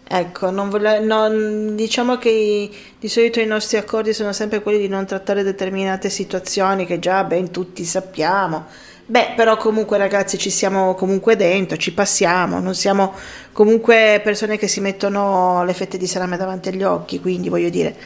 [0.09, 4.79] Ecco, non vole- non- diciamo che i- di solito i nostri accordi sono sempre quelli
[4.79, 8.67] di non trattare determinate situazioni che già ben tutti sappiamo.
[9.09, 13.15] Beh, però comunque ragazzi ci siamo comunque dentro, ci passiamo, non siamo
[13.53, 17.97] comunque persone che si mettono le fette di salame davanti agli occhi, quindi voglio dire,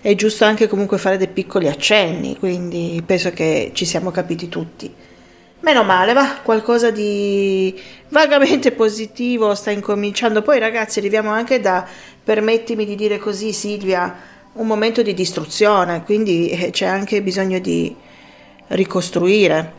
[0.00, 4.92] è giusto anche comunque fare dei piccoli accenni, quindi penso che ci siamo capiti tutti.
[5.64, 7.74] Meno male, va, qualcosa di
[8.10, 10.42] vagamente positivo sta incominciando.
[10.42, 11.86] Poi ragazzi, arriviamo anche da,
[12.22, 14.14] permettimi di dire così Silvia,
[14.52, 17.96] un momento di distruzione, quindi eh, c'è anche bisogno di
[18.68, 19.72] ricostruire.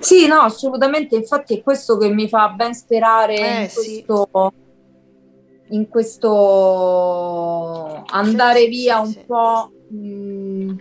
[0.00, 1.14] Sì, no, assolutamente.
[1.14, 4.04] Infatti è questo che mi fa ben sperare Eh, in sì.
[4.04, 4.52] questo,
[5.68, 7.22] in questo
[8.08, 10.74] andare via un po' mh,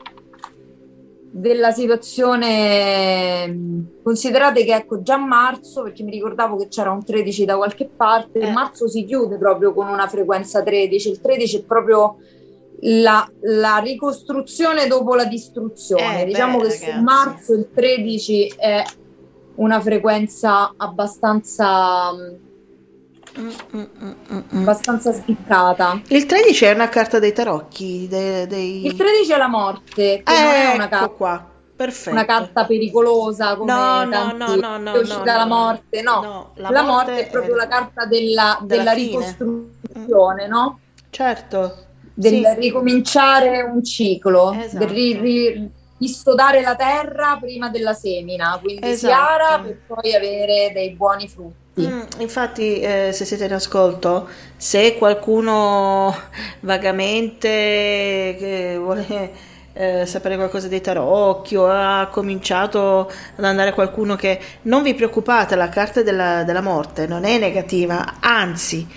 [1.39, 3.87] della situazione.
[4.03, 8.39] Considerate che ecco già marzo, perché mi ricordavo che c'era un 13 da qualche parte,
[8.39, 8.51] Eh.
[8.51, 11.09] marzo si chiude proprio con una frequenza 13.
[11.09, 12.17] Il 13 è proprio
[12.81, 16.23] la, la ricostruzione dopo la distruzione.
[16.23, 17.03] Eh, diciamo beh, che su ragazzi.
[17.03, 18.83] marzo il 13 è
[19.55, 22.11] una frequenza abbastanza,
[24.51, 26.01] abbastanza spiccata.
[26.07, 28.85] Il 13 è una carta dei tarocchi, de- dei...
[28.85, 32.09] Il 13 è la morte, che non è una ecco carta, qua, perfetto.
[32.11, 36.01] una carta pericolosa come No, no, tanti- no, no, no, è uscita no, la morte,
[36.01, 36.21] no.
[36.21, 40.79] No, la, la morte, morte è proprio è- la carta della, della della ricostruzione, no?
[41.09, 41.85] Certo.
[42.13, 42.59] Del Sì.
[42.59, 44.77] ricominciare un ciclo, Esatto.
[44.85, 49.13] del ri- ri- dissodare la terra prima della semina, quindi si Esatto.
[49.43, 51.57] ara per poi avere dei buoni frutti.
[51.87, 54.27] Mm, infatti, eh, se siete in ascolto,
[54.57, 56.15] se qualcuno
[56.61, 59.31] vagamente che vuole
[59.73, 65.55] eh, sapere qualcosa dei tarocchi o ha cominciato ad andare qualcuno che non vi preoccupate,
[65.55, 68.87] la carta della, della morte non è negativa, anzi,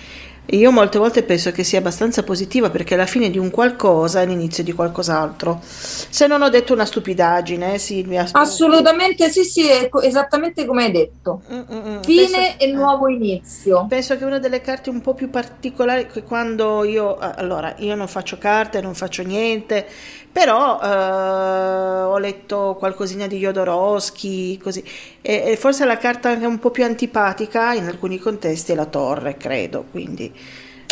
[0.47, 4.25] io molte volte penso che sia abbastanza positiva perché alla fine di un qualcosa è
[4.25, 5.61] l'inizio di qualcos'altro.
[5.63, 8.27] Se non ho detto una stupidaggine, eh, Silvia.
[8.33, 9.65] Assolutamente sì, sì,
[10.03, 11.41] esattamente come hai detto.
[11.51, 13.85] Mm, Fine e nuovo inizio.
[13.87, 18.07] Penso che una delle carte un po' più particolari che quando io allora io non
[18.07, 19.87] faccio carte, non faccio niente,
[20.33, 24.83] però eh, ho letto qualcosina di Jodorowsky, così.
[25.21, 28.87] E, e forse la carta anche un po' più antipatica in alcuni contesti è la
[28.87, 30.33] torre, credo, quindi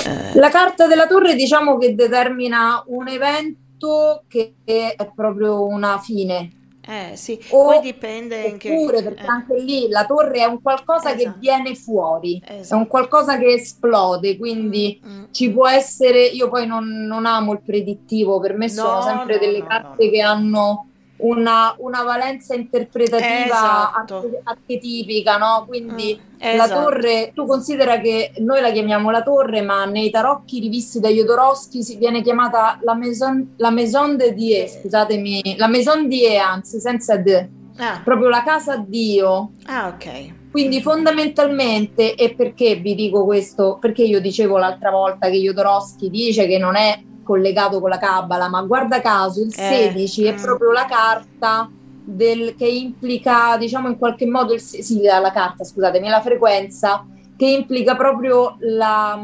[0.06, 6.61] eh, La carta della torre diciamo che determina un evento che è proprio una fine.
[6.82, 9.28] Eh, sì, O- poi dipende anche Oppure perché eh.
[9.28, 11.40] anche lì la torre è un qualcosa che Esatto.
[11.40, 12.74] viene fuori, Esatto.
[12.76, 17.54] è un qualcosa che esplode, quindi Mm, ci può essere, io poi non, non amo
[17.54, 20.91] il predittivo, per me sono No, sempre no, delle no, carte che hanno
[21.22, 23.46] una, una valenza interpretativa
[23.92, 24.18] Esatto.
[24.18, 25.66] arche- archetipica, no?
[25.68, 26.82] Quindi Mm, la esatto.
[26.82, 31.84] torre, tu considera che noi la chiamiamo la torre, ma nei tarocchi rivisti da Jodorowsky
[31.84, 37.16] si viene chiamata la Maison, la maison de Die, scusatemi, la Maison Die, anzi, senza
[37.18, 39.52] de, Ah, proprio la casa Dio.
[39.66, 40.40] ah, ok.
[40.52, 43.78] Quindi fondamentalmente, e perché vi dico questo?
[43.80, 47.02] Perché io dicevo l'altra volta che Jodorowsky dice che non è
[47.32, 50.42] collegato con la Cabala, ma guarda caso il Eh, 16 è mm.
[50.42, 51.72] proprio la carta
[52.04, 57.06] del, che implica, diciamo in qualche modo, il, sì, la, la carta, scusatemi, la frequenza,
[57.38, 59.24] che implica proprio la,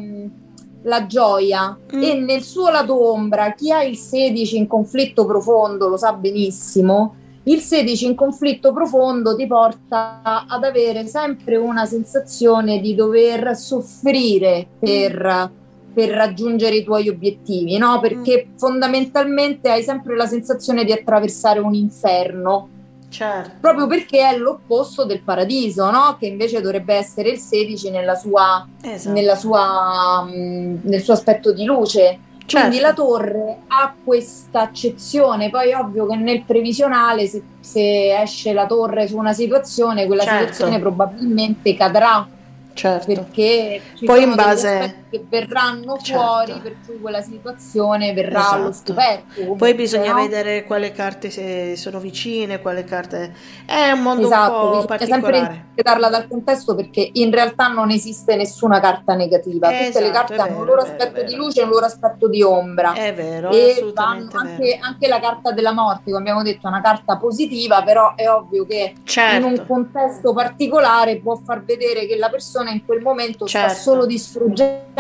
[0.84, 1.78] la gioia.
[1.94, 2.02] Mm.
[2.02, 7.16] E nel suo lato ombra, chi ha il 16 in conflitto profondo lo sa benissimo,
[7.44, 14.68] il 16 in conflitto profondo ti porta ad avere sempre una sensazione di dover soffrire
[14.80, 15.52] per,
[15.98, 18.00] per raggiungere i tuoi obiettivi, no?
[18.00, 22.70] Perché fondamentalmente hai sempre la sensazione di attraversare un inferno,
[23.10, 23.54] Certo.
[23.60, 26.16] proprio perché è l'opposto del paradiso, no?
[26.20, 29.16] Che invece dovrebbe essere il 16 nella sua, Esatto.
[29.16, 32.20] nella sua, mh, nel suo aspetto di luce.
[32.48, 32.82] Quindi Certo.
[32.82, 39.08] la torre ha questa accezione, poi ovvio che nel previsionale se, se esce la torre
[39.08, 40.54] su una situazione, quella Certo.
[40.54, 42.28] situazione probabilmente cadrà
[42.74, 43.06] Certo.
[43.08, 46.22] perché Poi in base- che verranno Certo.
[46.22, 48.56] fuori, per cui quella situazione verrà Esatto.
[48.56, 49.54] allo scoperto.
[49.56, 50.22] Poi bisogna no?
[50.22, 53.34] vedere quale carte sono vicine, quale carte...
[53.66, 55.54] È un mondo Esatto, un po' bisogna sempre particolare.
[55.56, 60.14] interpretarla dal contesto perché in realtà non esiste nessuna carta negativa, tutte Esatto, le è
[60.14, 62.94] carte hanno vero, un loro aspetto di luce e un loro aspetto di ombra.
[62.94, 64.62] È vero, e assolutamente vanno vero.
[64.64, 68.30] anche, anche la carta della morte, come abbiamo detto, è una carta positiva, però è
[68.30, 69.36] ovvio che Certo.
[69.36, 73.76] in un contesto particolare può far vedere che la persona in quel momento sta Certo.
[73.82, 74.97] solo distruggendo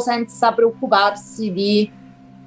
[0.00, 1.92] senza preoccuparsi di,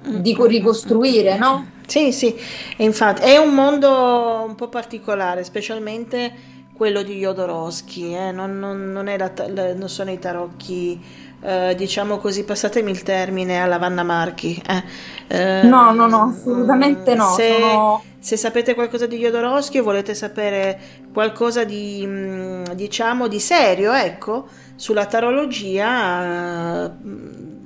[0.06, 1.72] Mm, di ricostruire, no?
[1.86, 2.34] Sì, sì,
[2.78, 6.32] infatti è un mondo un po' particolare, specialmente
[6.72, 11.00] quello di Jodorowsky, eh, non, non- non è la la- non sono i tarocchi,
[11.40, 14.60] eh, diciamo così, passatemi il termine, alla Vanna Marchi.
[14.66, 14.84] eh.
[15.28, 17.24] Eh, No, no, no, assolutamente no.
[17.36, 20.80] Se, sono- se sapete qualcosa di Jodorowsky o volete sapere
[21.12, 26.90] qualcosa di, mm, diciamo, di serio, ecco, sulla tarologia, eh,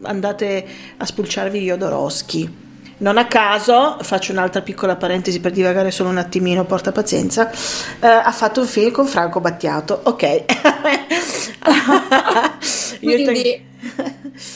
[0.03, 2.67] andate a spulciarvi Jodorowsky.
[3.01, 8.07] Non a caso, faccio un'altra piccola parentesi per divagare solo un attimino, porta pazienza, eh,
[8.07, 10.45] ha fatto un film con Franco Battiato, ok.
[13.01, 13.67] Io te- Quindi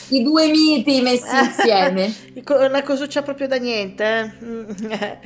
[0.09, 2.13] i due miti messi insieme.
[2.67, 4.33] Una cosuccia proprio da niente.
[4.89, 5.17] eh?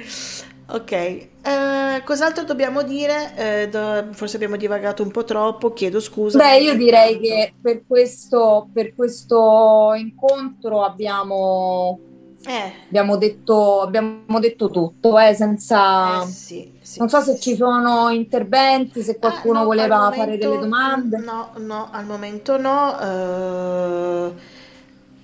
[0.70, 0.76] Mm.
[0.76, 3.34] Ok, eh, cos'altro dobbiamo dire?
[3.36, 6.38] Eh, do- forse abbiamo divagato un po' troppo, chiedo scusa.
[6.38, 11.99] Beh, io direi che per questo, per questo incontro abbiamo,
[12.45, 16.22] Eh, abbiamo, detto, abbiamo detto tutto, eh, senza...
[16.24, 16.99] eh, sì, sì.
[16.99, 20.59] Non so se ci sono interventi, se qualcuno Ah, no, voleva al fare momento- delle
[20.61, 21.18] domande.
[21.18, 22.99] No, no, al momento no.
[22.99, 24.32] eh,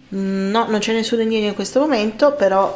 [0.10, 2.74] no, non c'è nessuno in linea in questo momento, però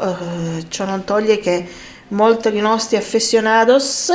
[0.69, 1.67] ciò non toglie che
[2.09, 4.11] molti dei nostri affezionados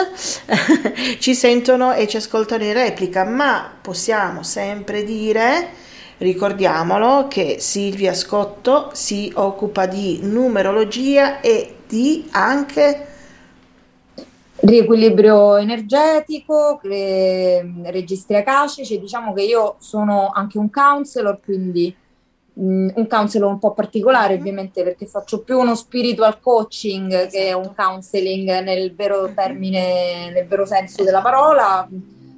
[1.18, 5.68] ci sentono e ci ascoltano in replica, ma possiamo sempre dire,
[6.18, 13.08] ricordiamolo, che Silvia Scotto si occupa di numerologia e di anche...
[14.64, 21.92] Riequilibrio energetico, cre- registri acacici, diciamo che io sono anche un counselor, quindi
[22.54, 27.72] mh, un counselor un po' particolare ovviamente perché faccio più uno spiritual coaching che un
[27.74, 31.88] counseling nel vero termine, nel vero senso della parola.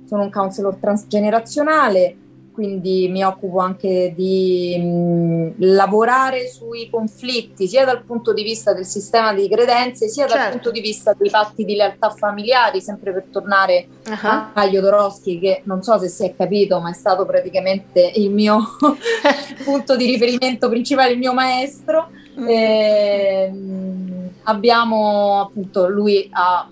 [0.07, 2.17] Sono un counselor transgenerazionale
[2.55, 8.87] quindi mi occupo anche di mh, lavorare sui conflitti sia dal punto di vista del
[8.87, 10.51] sistema di credenze sia dal Certo.
[10.53, 14.51] punto di vista dei patti di lealtà familiari, sempre per tornare Ah.
[14.53, 18.59] a Jodorowsky che non so se si è capito ma è stato praticamente il mio
[19.65, 22.09] punto di riferimento principale, il mio maestro.
[22.39, 22.49] Mm.
[22.49, 26.69] Ehm, abbiamo appunto, lui ha,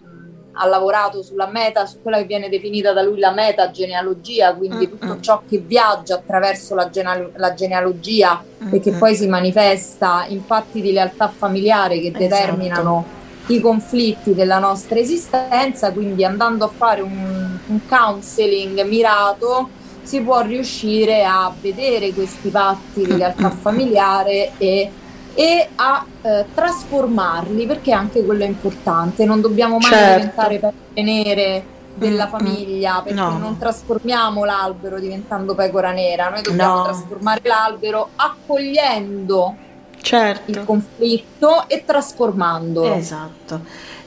[0.55, 4.86] ha lavorato sulla meta, su quella che viene definita da lui la meta genealogia, quindi
[4.86, 5.20] Mm, tutto mm.
[5.20, 8.98] ciò che viaggia attraverso la, gene- la genealogia Mm, e che mm.
[8.98, 12.22] poi si manifesta in patti di lealtà familiare che Esatto.
[12.22, 13.05] determinano
[13.46, 19.68] i conflitti della nostra esistenza, quindi andando a fare un, un counseling mirato
[20.03, 24.90] si può riuscire a vedere questi patti di lealtà familiare e,
[25.34, 30.16] e a eh, trasformarli, perché anche quello è importante, non dobbiamo mai Certo.
[30.18, 31.64] diventare pecore nere
[31.94, 33.38] della Mm, famiglia, perché no.
[33.38, 36.82] non trasformiamo l'albero diventando pecora nera, noi dobbiamo No.
[36.84, 39.54] trasformare l'albero accogliendo
[40.00, 40.50] Certo.
[40.50, 42.94] il conflitto e trasformandolo.
[42.94, 43.60] Esatto.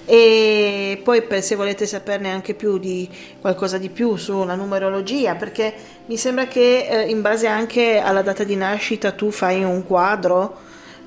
[0.07, 3.09] E poi per- se volete saperne anche più di
[3.41, 5.73] qualcosa di più sulla numerologia, perché
[6.05, 10.57] mi sembra che eh, in base anche alla data di nascita tu fai un quadro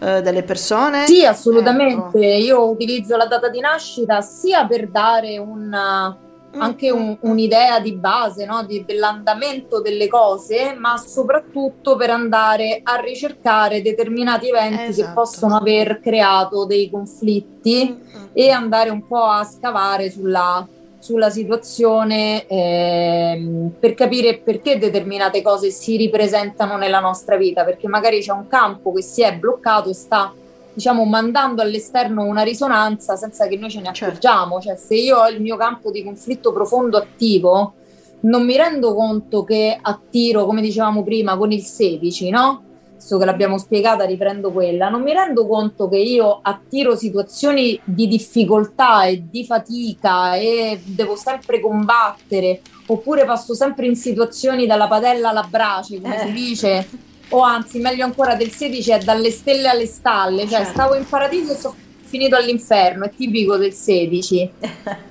[0.01, 1.07] eh, delle persone.
[1.07, 2.18] Sì, assolutamente.
[2.18, 2.44] Ecco.
[2.44, 6.16] Io utilizzo la data di nascita sia per dare un,
[6.57, 8.64] Mm, anche un- un'idea di base no?
[8.64, 15.12] di- dell'andamento delle cose, ma soprattutto per andare a ricercare determinati eventi che Esatto.
[15.12, 20.66] possono aver creato dei conflitti Mm, e andare un po' a scavare sulla,
[20.99, 28.20] sulla situazione ehm, per capire perché determinate cose si ripresentano nella nostra vita, perché magari
[28.20, 30.32] c'è un campo che si è bloccato e sta
[30.72, 34.05] diciamo mandando all'esterno una risonanza senza che noi ce ne Certo.
[34.05, 37.74] accorgiamo, cioè se io ho il mio campo di conflitto profondo attivo
[38.20, 42.62] non mi rendo conto che attiro, come dicevamo prima, con il 16, no?
[42.99, 44.88] Che l'abbiamo spiegata, riprendo quella.
[44.88, 51.14] Non mi rendo conto che io attiro situazioni di difficoltà e di fatica e devo
[51.16, 56.26] sempre combattere, oppure passo sempre in situazioni dalla padella alla brace, come Eh.
[56.26, 56.88] si dice,
[57.30, 60.70] o anzi, meglio ancora, del 16 è dalle stelle alle stalle, cioè Certo.
[60.70, 64.51] stavo in paradiso e sono finito all'inferno, è tipico del 16.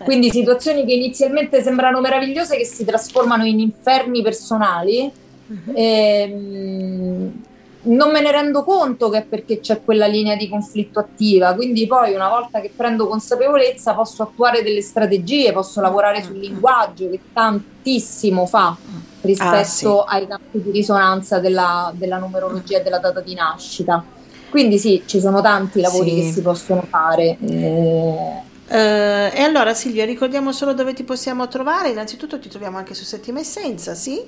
[0.04, 5.10] Quindi situazioni che inizialmente sembrano meravigliose che si trasformano in inferni personali.
[5.50, 5.72] Mhm.
[5.76, 7.44] Ehm,
[7.88, 11.86] non me ne rendo conto che è perché c'è quella linea di conflitto attiva, quindi
[11.88, 17.20] poi una volta che prendo consapevolezza posso attuare delle strategie, posso lavorare sul linguaggio che
[17.34, 18.76] tantissimo fa
[19.22, 20.16] rispetto Ah, sì.
[20.16, 24.04] ai campi di risonanza della, della numerologia e della data di nascita.
[24.50, 26.16] Quindi sì, ci sono tanti lavori Sì.
[26.16, 27.38] che si possono fare.
[27.42, 31.90] eh, Eh, e allora Silvia, ricordiamo solo dove ti possiamo trovare.
[31.90, 34.22] Innanzitutto ti troviamo anche su Settima Essenza, sì?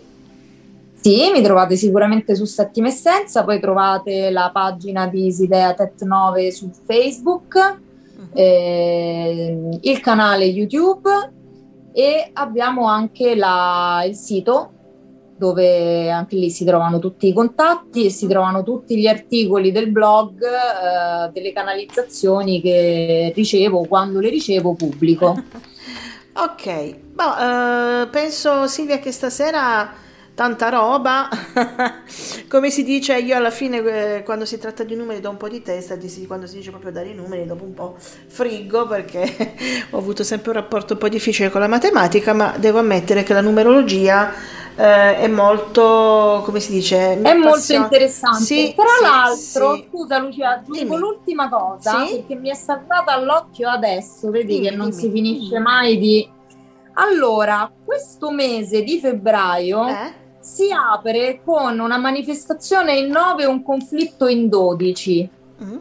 [1.02, 6.52] Sì, mi trovate sicuramente su Settima Essenza, poi trovate la pagina di Isidea Tet 9
[6.52, 7.78] su Facebook,
[8.34, 11.10] ehm, il canale YouTube
[11.93, 14.72] e abbiamo anche la- il sito
[15.38, 19.89] dove anche lì si trovano tutti i contatti e si trovano tutti gli articoli del
[19.89, 25.41] blog, eh, delle canalizzazioni che ricevo, quando le ricevo pubblico.
[26.32, 27.38] Ok, boh,
[28.04, 29.91] eh, penso Silvia che stasera
[30.40, 31.28] tanta roba,
[32.48, 33.80] come si dice io alla fine
[34.20, 36.56] eh, quando si tratta di numeri do un po' di testa, di sì, quando si
[36.56, 39.56] dice proprio dare i numeri dopo un po' friggo perché
[39.92, 43.34] ho avuto sempre un rapporto un po' difficile con la matematica, ma devo ammettere che
[43.34, 44.32] la numerologia
[44.78, 48.42] eh, è molto, come si dice, È molto interessante.
[48.42, 49.88] Sì, Tra sì, l'altro, sì.
[49.90, 50.98] scusa Lucia, aggiungo Dimmi.
[50.98, 55.02] l'ultima cosa perché mi è saltata all'occhio adesso, vedi Dimmi, che non dimmi.
[55.02, 56.30] si finisce mai di...
[56.94, 60.18] Allora, questo mese di febbraio Eh?
[60.40, 65.30] Si apre con una manifestazione in 9 e un conflitto in 12,
[65.64, 65.78] Mm?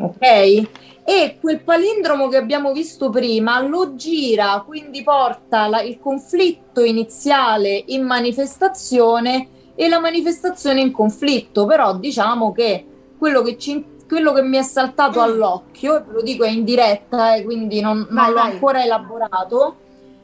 [0.00, 0.68] ok?
[1.04, 7.82] E quel palindromo che abbiamo visto prima lo gira, quindi porta la- il conflitto iniziale
[7.88, 12.84] in manifestazione e la manifestazione in conflitto, però diciamo che
[13.18, 15.22] quello che, ci- quello che mi è saltato Mm.
[15.22, 18.50] all'occhio, e ve lo dico è in diretta, eh, quindi non, non Vai, l'ho vai.
[18.52, 19.76] ancora elaborato,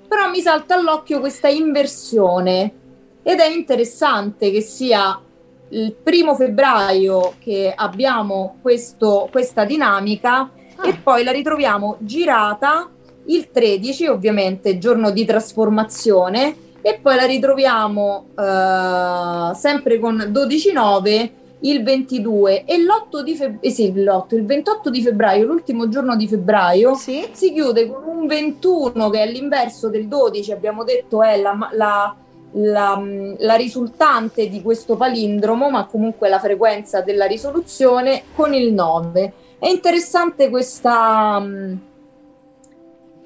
[0.09, 2.73] però mi salta all'occhio questa inversione
[3.25, 5.19] ed è interessante che sia
[5.71, 10.89] il primo febbraio che abbiamo questo- questa dinamica Ah.
[10.89, 12.89] e poi la ritroviamo girata
[13.27, 21.83] il 13, ovviamente giorno di trasformazione, e poi la ritroviamo eh, sempre con 12-9 il
[21.83, 26.29] 22 e l'8 di febbraio, eh sì, l'8, il 28 di febbraio, l'ultimo giorno di
[26.29, 27.27] febbraio, Sì?
[27.33, 32.15] si chiude con un 21 che è l'inverso del 12, abbiamo detto è la, la-
[32.55, 33.01] la,
[33.39, 39.33] la risultante di questo palindromo, ma comunque la frequenza della risoluzione con il 9.
[39.59, 41.81] È interessante questa, mh,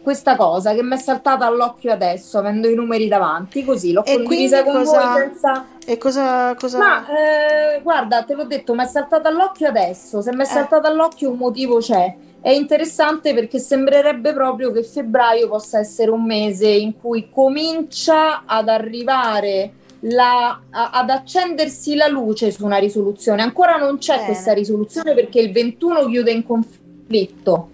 [0.02, 4.16] questa cosa che mi è saltata all'occhio adesso, avendo i numeri davanti, così l'ho E
[4.16, 5.66] condivisa con cosa- voi senza...
[5.84, 6.54] E cosa...
[6.54, 6.78] cosa...
[6.78, 10.22] Ma eh, guarda, te l'ho detto, mi è saltata all'occhio adesso.
[10.22, 12.14] Se mi è saltata all'occhio un motivo c'è.
[12.40, 18.68] È interessante perché sembrerebbe proprio che febbraio possa essere un mese in cui comincia ad
[18.68, 19.72] arrivare
[20.02, 23.42] la- a- ad accendersi la luce su una risoluzione.
[23.42, 24.26] Ancora non c'è Bene.
[24.26, 27.70] questa risoluzione perché il 21 chiude in conflitto.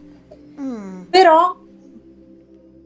[0.58, 1.02] Mm.
[1.10, 1.56] Però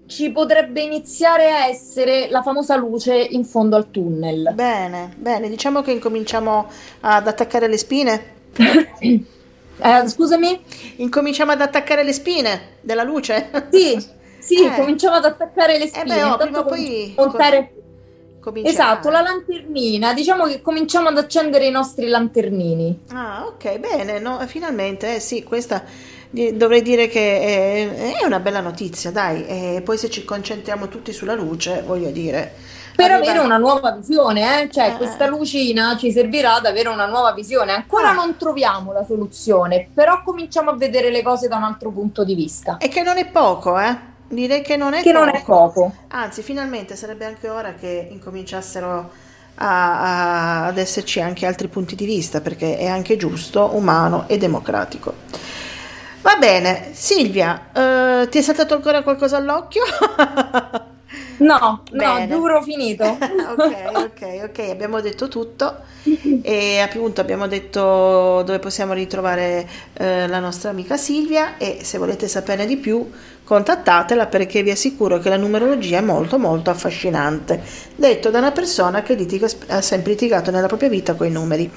[0.07, 4.51] ci potrebbe iniziare a essere la famosa luce in fondo al tunnel.
[4.55, 6.67] Bene, bene, diciamo che incominciamo
[7.01, 8.23] ad attaccare le spine.
[9.81, 10.61] Eh, scusami?
[10.97, 13.51] Incominciamo ad attaccare le spine della luce.
[13.71, 13.97] Sì,
[14.39, 14.75] sì, Eh.
[14.77, 16.15] cominciamo ad attaccare le Eh spine.
[16.15, 17.73] beh, oh, prima o poi cominciamo a montare-
[18.41, 20.15] Comincia- Esatto, la lanternina.
[20.15, 23.01] Diciamo che cominciamo ad accendere i nostri lanternini.
[23.13, 25.85] Ah, ok, bene, no, finalmente, eh, sì, questa
[26.31, 31.13] dovrei dire che è, è una bella notizia, dai, e poi se ci concentriamo tutti
[31.13, 32.55] sulla luce, voglio dire,
[32.99, 34.71] Per avere una nuova visione, eh?
[34.73, 35.29] cioè Eh, questa eh.
[35.29, 37.73] lucina ci servirà ad avere una nuova visione.
[37.73, 38.13] Ancora Ah.
[38.13, 42.35] non troviamo la soluzione, però cominciamo a vedere le cose da un altro punto di
[42.35, 42.79] vista.
[42.79, 43.97] E che non è poco, eh?
[44.27, 45.25] Direi che non è Che poco.
[45.25, 45.95] non è poco.
[46.09, 49.11] Anzi, finalmente sarebbe anche ora che incominciassero
[49.55, 54.39] a- a- ad esserci anche altri punti di vista, perché è anche giusto, umano e
[54.39, 55.15] democratico.
[56.23, 59.85] Va bene, Silvia, eh, ti è saltato ancora qualcosa all'occhio?
[61.39, 62.27] No, Bene.
[62.27, 63.05] no, giuro finito.
[63.07, 65.83] ok, ok, ok, abbiamo detto tutto
[66.43, 72.29] e appunto abbiamo detto dove possiamo ritrovare eh, la nostra amica Silvia e se volete
[72.29, 73.09] saperne di più
[73.45, 77.63] contattatela perché vi assicuro che la numerologia è molto molto affascinante,
[77.97, 81.71] detto da una persona che litiga, ha sempre litigato nella propria vita con i numeri.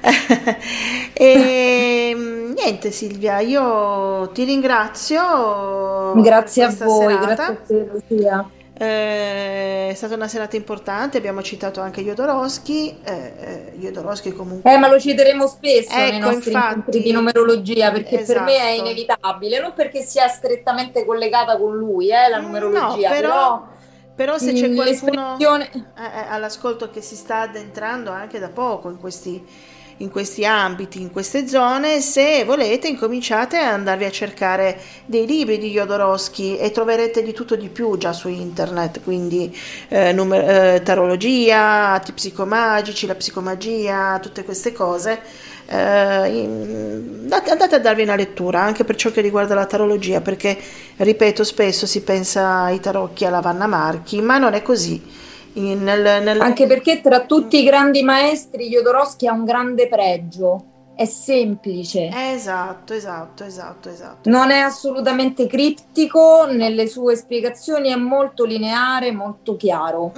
[1.12, 6.12] e mm, niente Silvia, io ti ringrazio.
[6.16, 7.26] Grazie a voi, serata.
[7.26, 8.50] grazie a te Lucia.
[8.78, 14.70] Eh, è stata una serata importante, abbiamo citato anche Jodorowsky, eh, eh, Jodorowsky comunque...
[14.70, 16.74] Eh, ma lo citeremo spesso nei Ecco, nostri infatti.
[16.76, 18.88] incontri di numerologia perché per me è Esatto.
[18.88, 23.66] inevitabile, non perché sia strettamente collegata con lui, eh, la numerologia, No, però,
[24.14, 28.98] però se c'è qualcuno eh, eh, all'ascolto che si sta addentrando anche da poco in
[28.98, 29.42] questi,
[29.98, 35.58] in questi ambiti, in queste zone, se volete incominciate ad andarvi a cercare dei libri
[35.58, 39.56] di Jodorowsky e troverete di tutto di più già su internet, quindi
[39.88, 45.20] eh, numer- eh, tarologia, atti psicomagici, la psicomagia, tutte queste cose.
[45.68, 45.74] Eh,
[47.28, 50.56] andate, a darvi una lettura anche per ciò che riguarda la tarologia perché
[50.96, 55.02] ripeto spesso si pensa ai tarocchi alla Vanna Marchi ma non è così
[55.60, 60.64] nel- nel- Anche perché tra tutti i grandi maestri Jodorowsky ha un grande pregio,
[60.96, 62.08] è semplice.
[62.32, 69.56] esatto esatto esatto esatto Non è assolutamente criptico, nelle sue spiegazioni è molto lineare, molto
[69.56, 70.12] chiaro.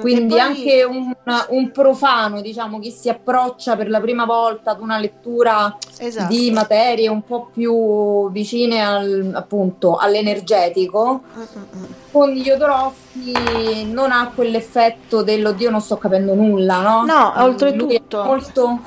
[0.00, 1.14] Quindi Mm, E poi- anche un,
[1.50, 6.32] un profano, diciamo, chi si approccia per la prima volta ad una lettura Esatto.
[6.32, 15.22] di materie un po' più vicine al, appunto all'energetico, Mm, con Jodorowsky non ha quell'effetto
[15.22, 17.04] dell'oddio non sto capendo nulla, no?
[17.04, 18.80] No, oltretutto- molto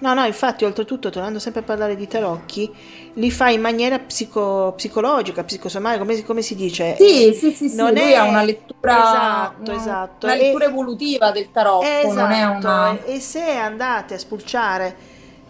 [0.00, 2.72] No, no, infatti, oltretutto, tornando sempre a parlare di tarocchi,
[3.14, 6.94] li fa in maniera psico- psicologica, psicosomatica, come, come si dice?
[6.96, 10.26] Sì, sì, sì, sì, Non lui è- ha una lettura, Esatto, una- esatto.
[10.26, 13.04] una E- lettura evolutiva del tarocco, non è Esatto, una...
[13.04, 14.96] e se andate a spulciare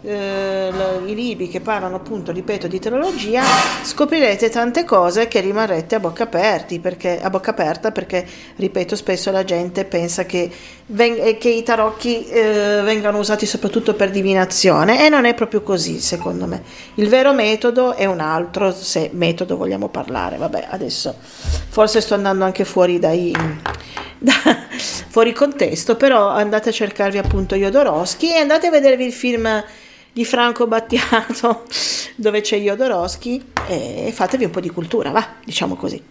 [0.01, 0.71] eh,
[1.05, 3.43] i libri che parlano appunto, ripeto, di teologia,
[3.83, 8.25] scoprirete tante cose che rimarrete a bocca, aperti perché, a bocca aperta perché,
[8.55, 10.51] ripeto, spesso la gente pensa che, eh,
[10.95, 16.47] che i tarocchi eh, vengano usati soprattutto per divinazione e non è proprio così, secondo
[16.47, 16.63] me.
[16.95, 20.37] Il vero metodo è un altro, se metodo vogliamo parlare.
[20.37, 23.31] Vabbè, adesso forse sto andando anche fuori dai
[24.17, 24.67] da-
[25.09, 29.63] fuori contesto, però andate a cercarvi appunto Jodorowsky e andate a vedervi il film
[30.11, 31.65] di Franco Battiato
[32.17, 36.01] dove c'è Jodorowsky e fatevi un po' di cultura, va, diciamo così.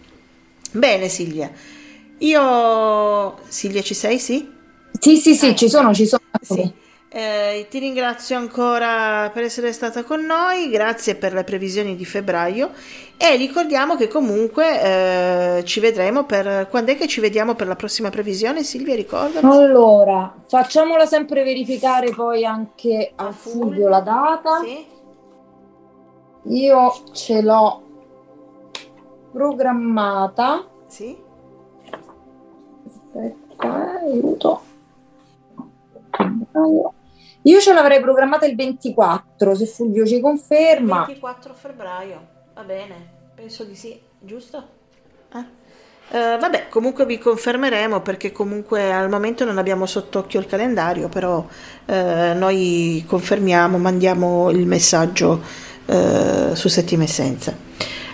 [0.71, 1.51] Bene Silvia,
[2.19, 3.37] io...
[3.47, 4.57] Silvia ci sei, sì?
[4.99, 6.21] Sì, sì, sì, ci sono, ci sono.
[7.11, 12.69] Eh, ti ringrazio ancora per essere stata con noi, grazie per le previsioni di febbraio
[13.17, 16.67] e ricordiamo che comunque eh, ci vedremo per...
[16.69, 19.51] Quando è che ci vediamo per la prossima previsione Silvia, ricordami?
[19.51, 24.61] Allora, facciamola sempre verificare poi anche a Fulvio la data.
[26.43, 27.81] Io ce l'ho
[29.31, 30.67] programmata.
[30.85, 31.17] Sì.
[32.85, 33.97] Aspetta.
[34.05, 34.68] aiuto.
[37.43, 41.05] Io ce l'avrei programmata il 24, se Fulvio ci conferma.
[41.05, 42.95] 24 febbraio, va bene,
[43.33, 44.67] penso di sì, giusto?
[45.33, 45.57] Eh?
[46.11, 51.45] Eh, vabbè, comunque vi confermeremo perché comunque al momento non abbiamo sott'occhio il calendario, però
[51.85, 55.41] eh, noi confermiamo, mandiamo il messaggio
[55.85, 57.55] eh, su Settima Essenza.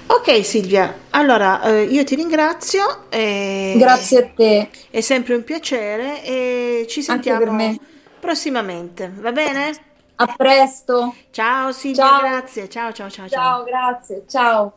[0.07, 3.05] Ok Silvia, allora eh, io ti ringrazio.
[3.09, 4.69] E Grazie a te.
[4.89, 7.79] È sempre un piacere e ci Anche sentiamo per me.
[8.25, 9.71] Prossimamente, va bene?
[10.15, 11.13] A presto.
[11.29, 12.19] Ciao Silvia, Ciao.
[12.19, 12.69] grazie.
[12.69, 13.27] Ciao ciao ciao.
[13.27, 14.23] Ciao, grazie.
[14.27, 14.73] Ciao.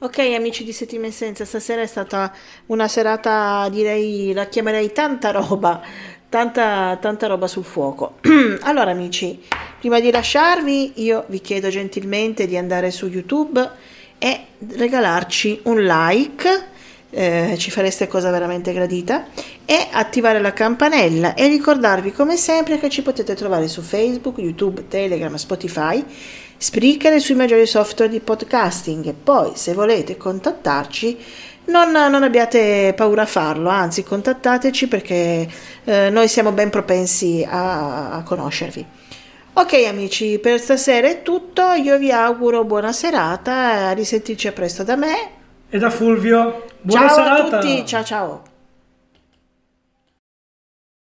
[0.00, 2.32] Ok amici di Settima Essenza, stasera è stata
[2.66, 5.82] una serata, direi, la chiamerei tanta roba,
[6.28, 8.18] tanta, tanta roba sul fuoco.
[8.62, 9.44] allora amici,
[9.78, 13.68] prima di lasciarvi io vi chiedo gentilmente di andare su YouTube
[14.18, 14.46] e
[14.76, 16.76] regalarci un like,
[17.10, 19.26] eh, ci fareste cosa veramente gradita,
[19.64, 24.88] e attivare la campanella e ricordarvi come sempre che ci potete trovare su Facebook, YouTube,
[24.88, 26.04] Telegram, Spotify,
[26.56, 31.18] Spreaker e sui maggiori software di podcasting e poi se volete contattarci
[31.66, 35.48] non, non abbiate paura a farlo, anzi contattateci perché
[35.84, 38.86] eh, noi siamo ben propensi a, a conoscervi.
[39.52, 44.96] Ok amici, per stasera è tutto, io vi auguro buona serata, a risentirci presto da
[44.96, 45.37] me.
[45.70, 46.64] E da Fulvio.
[46.80, 47.58] Buona ciao serata.
[47.58, 48.47] a tutti, ciao ciao.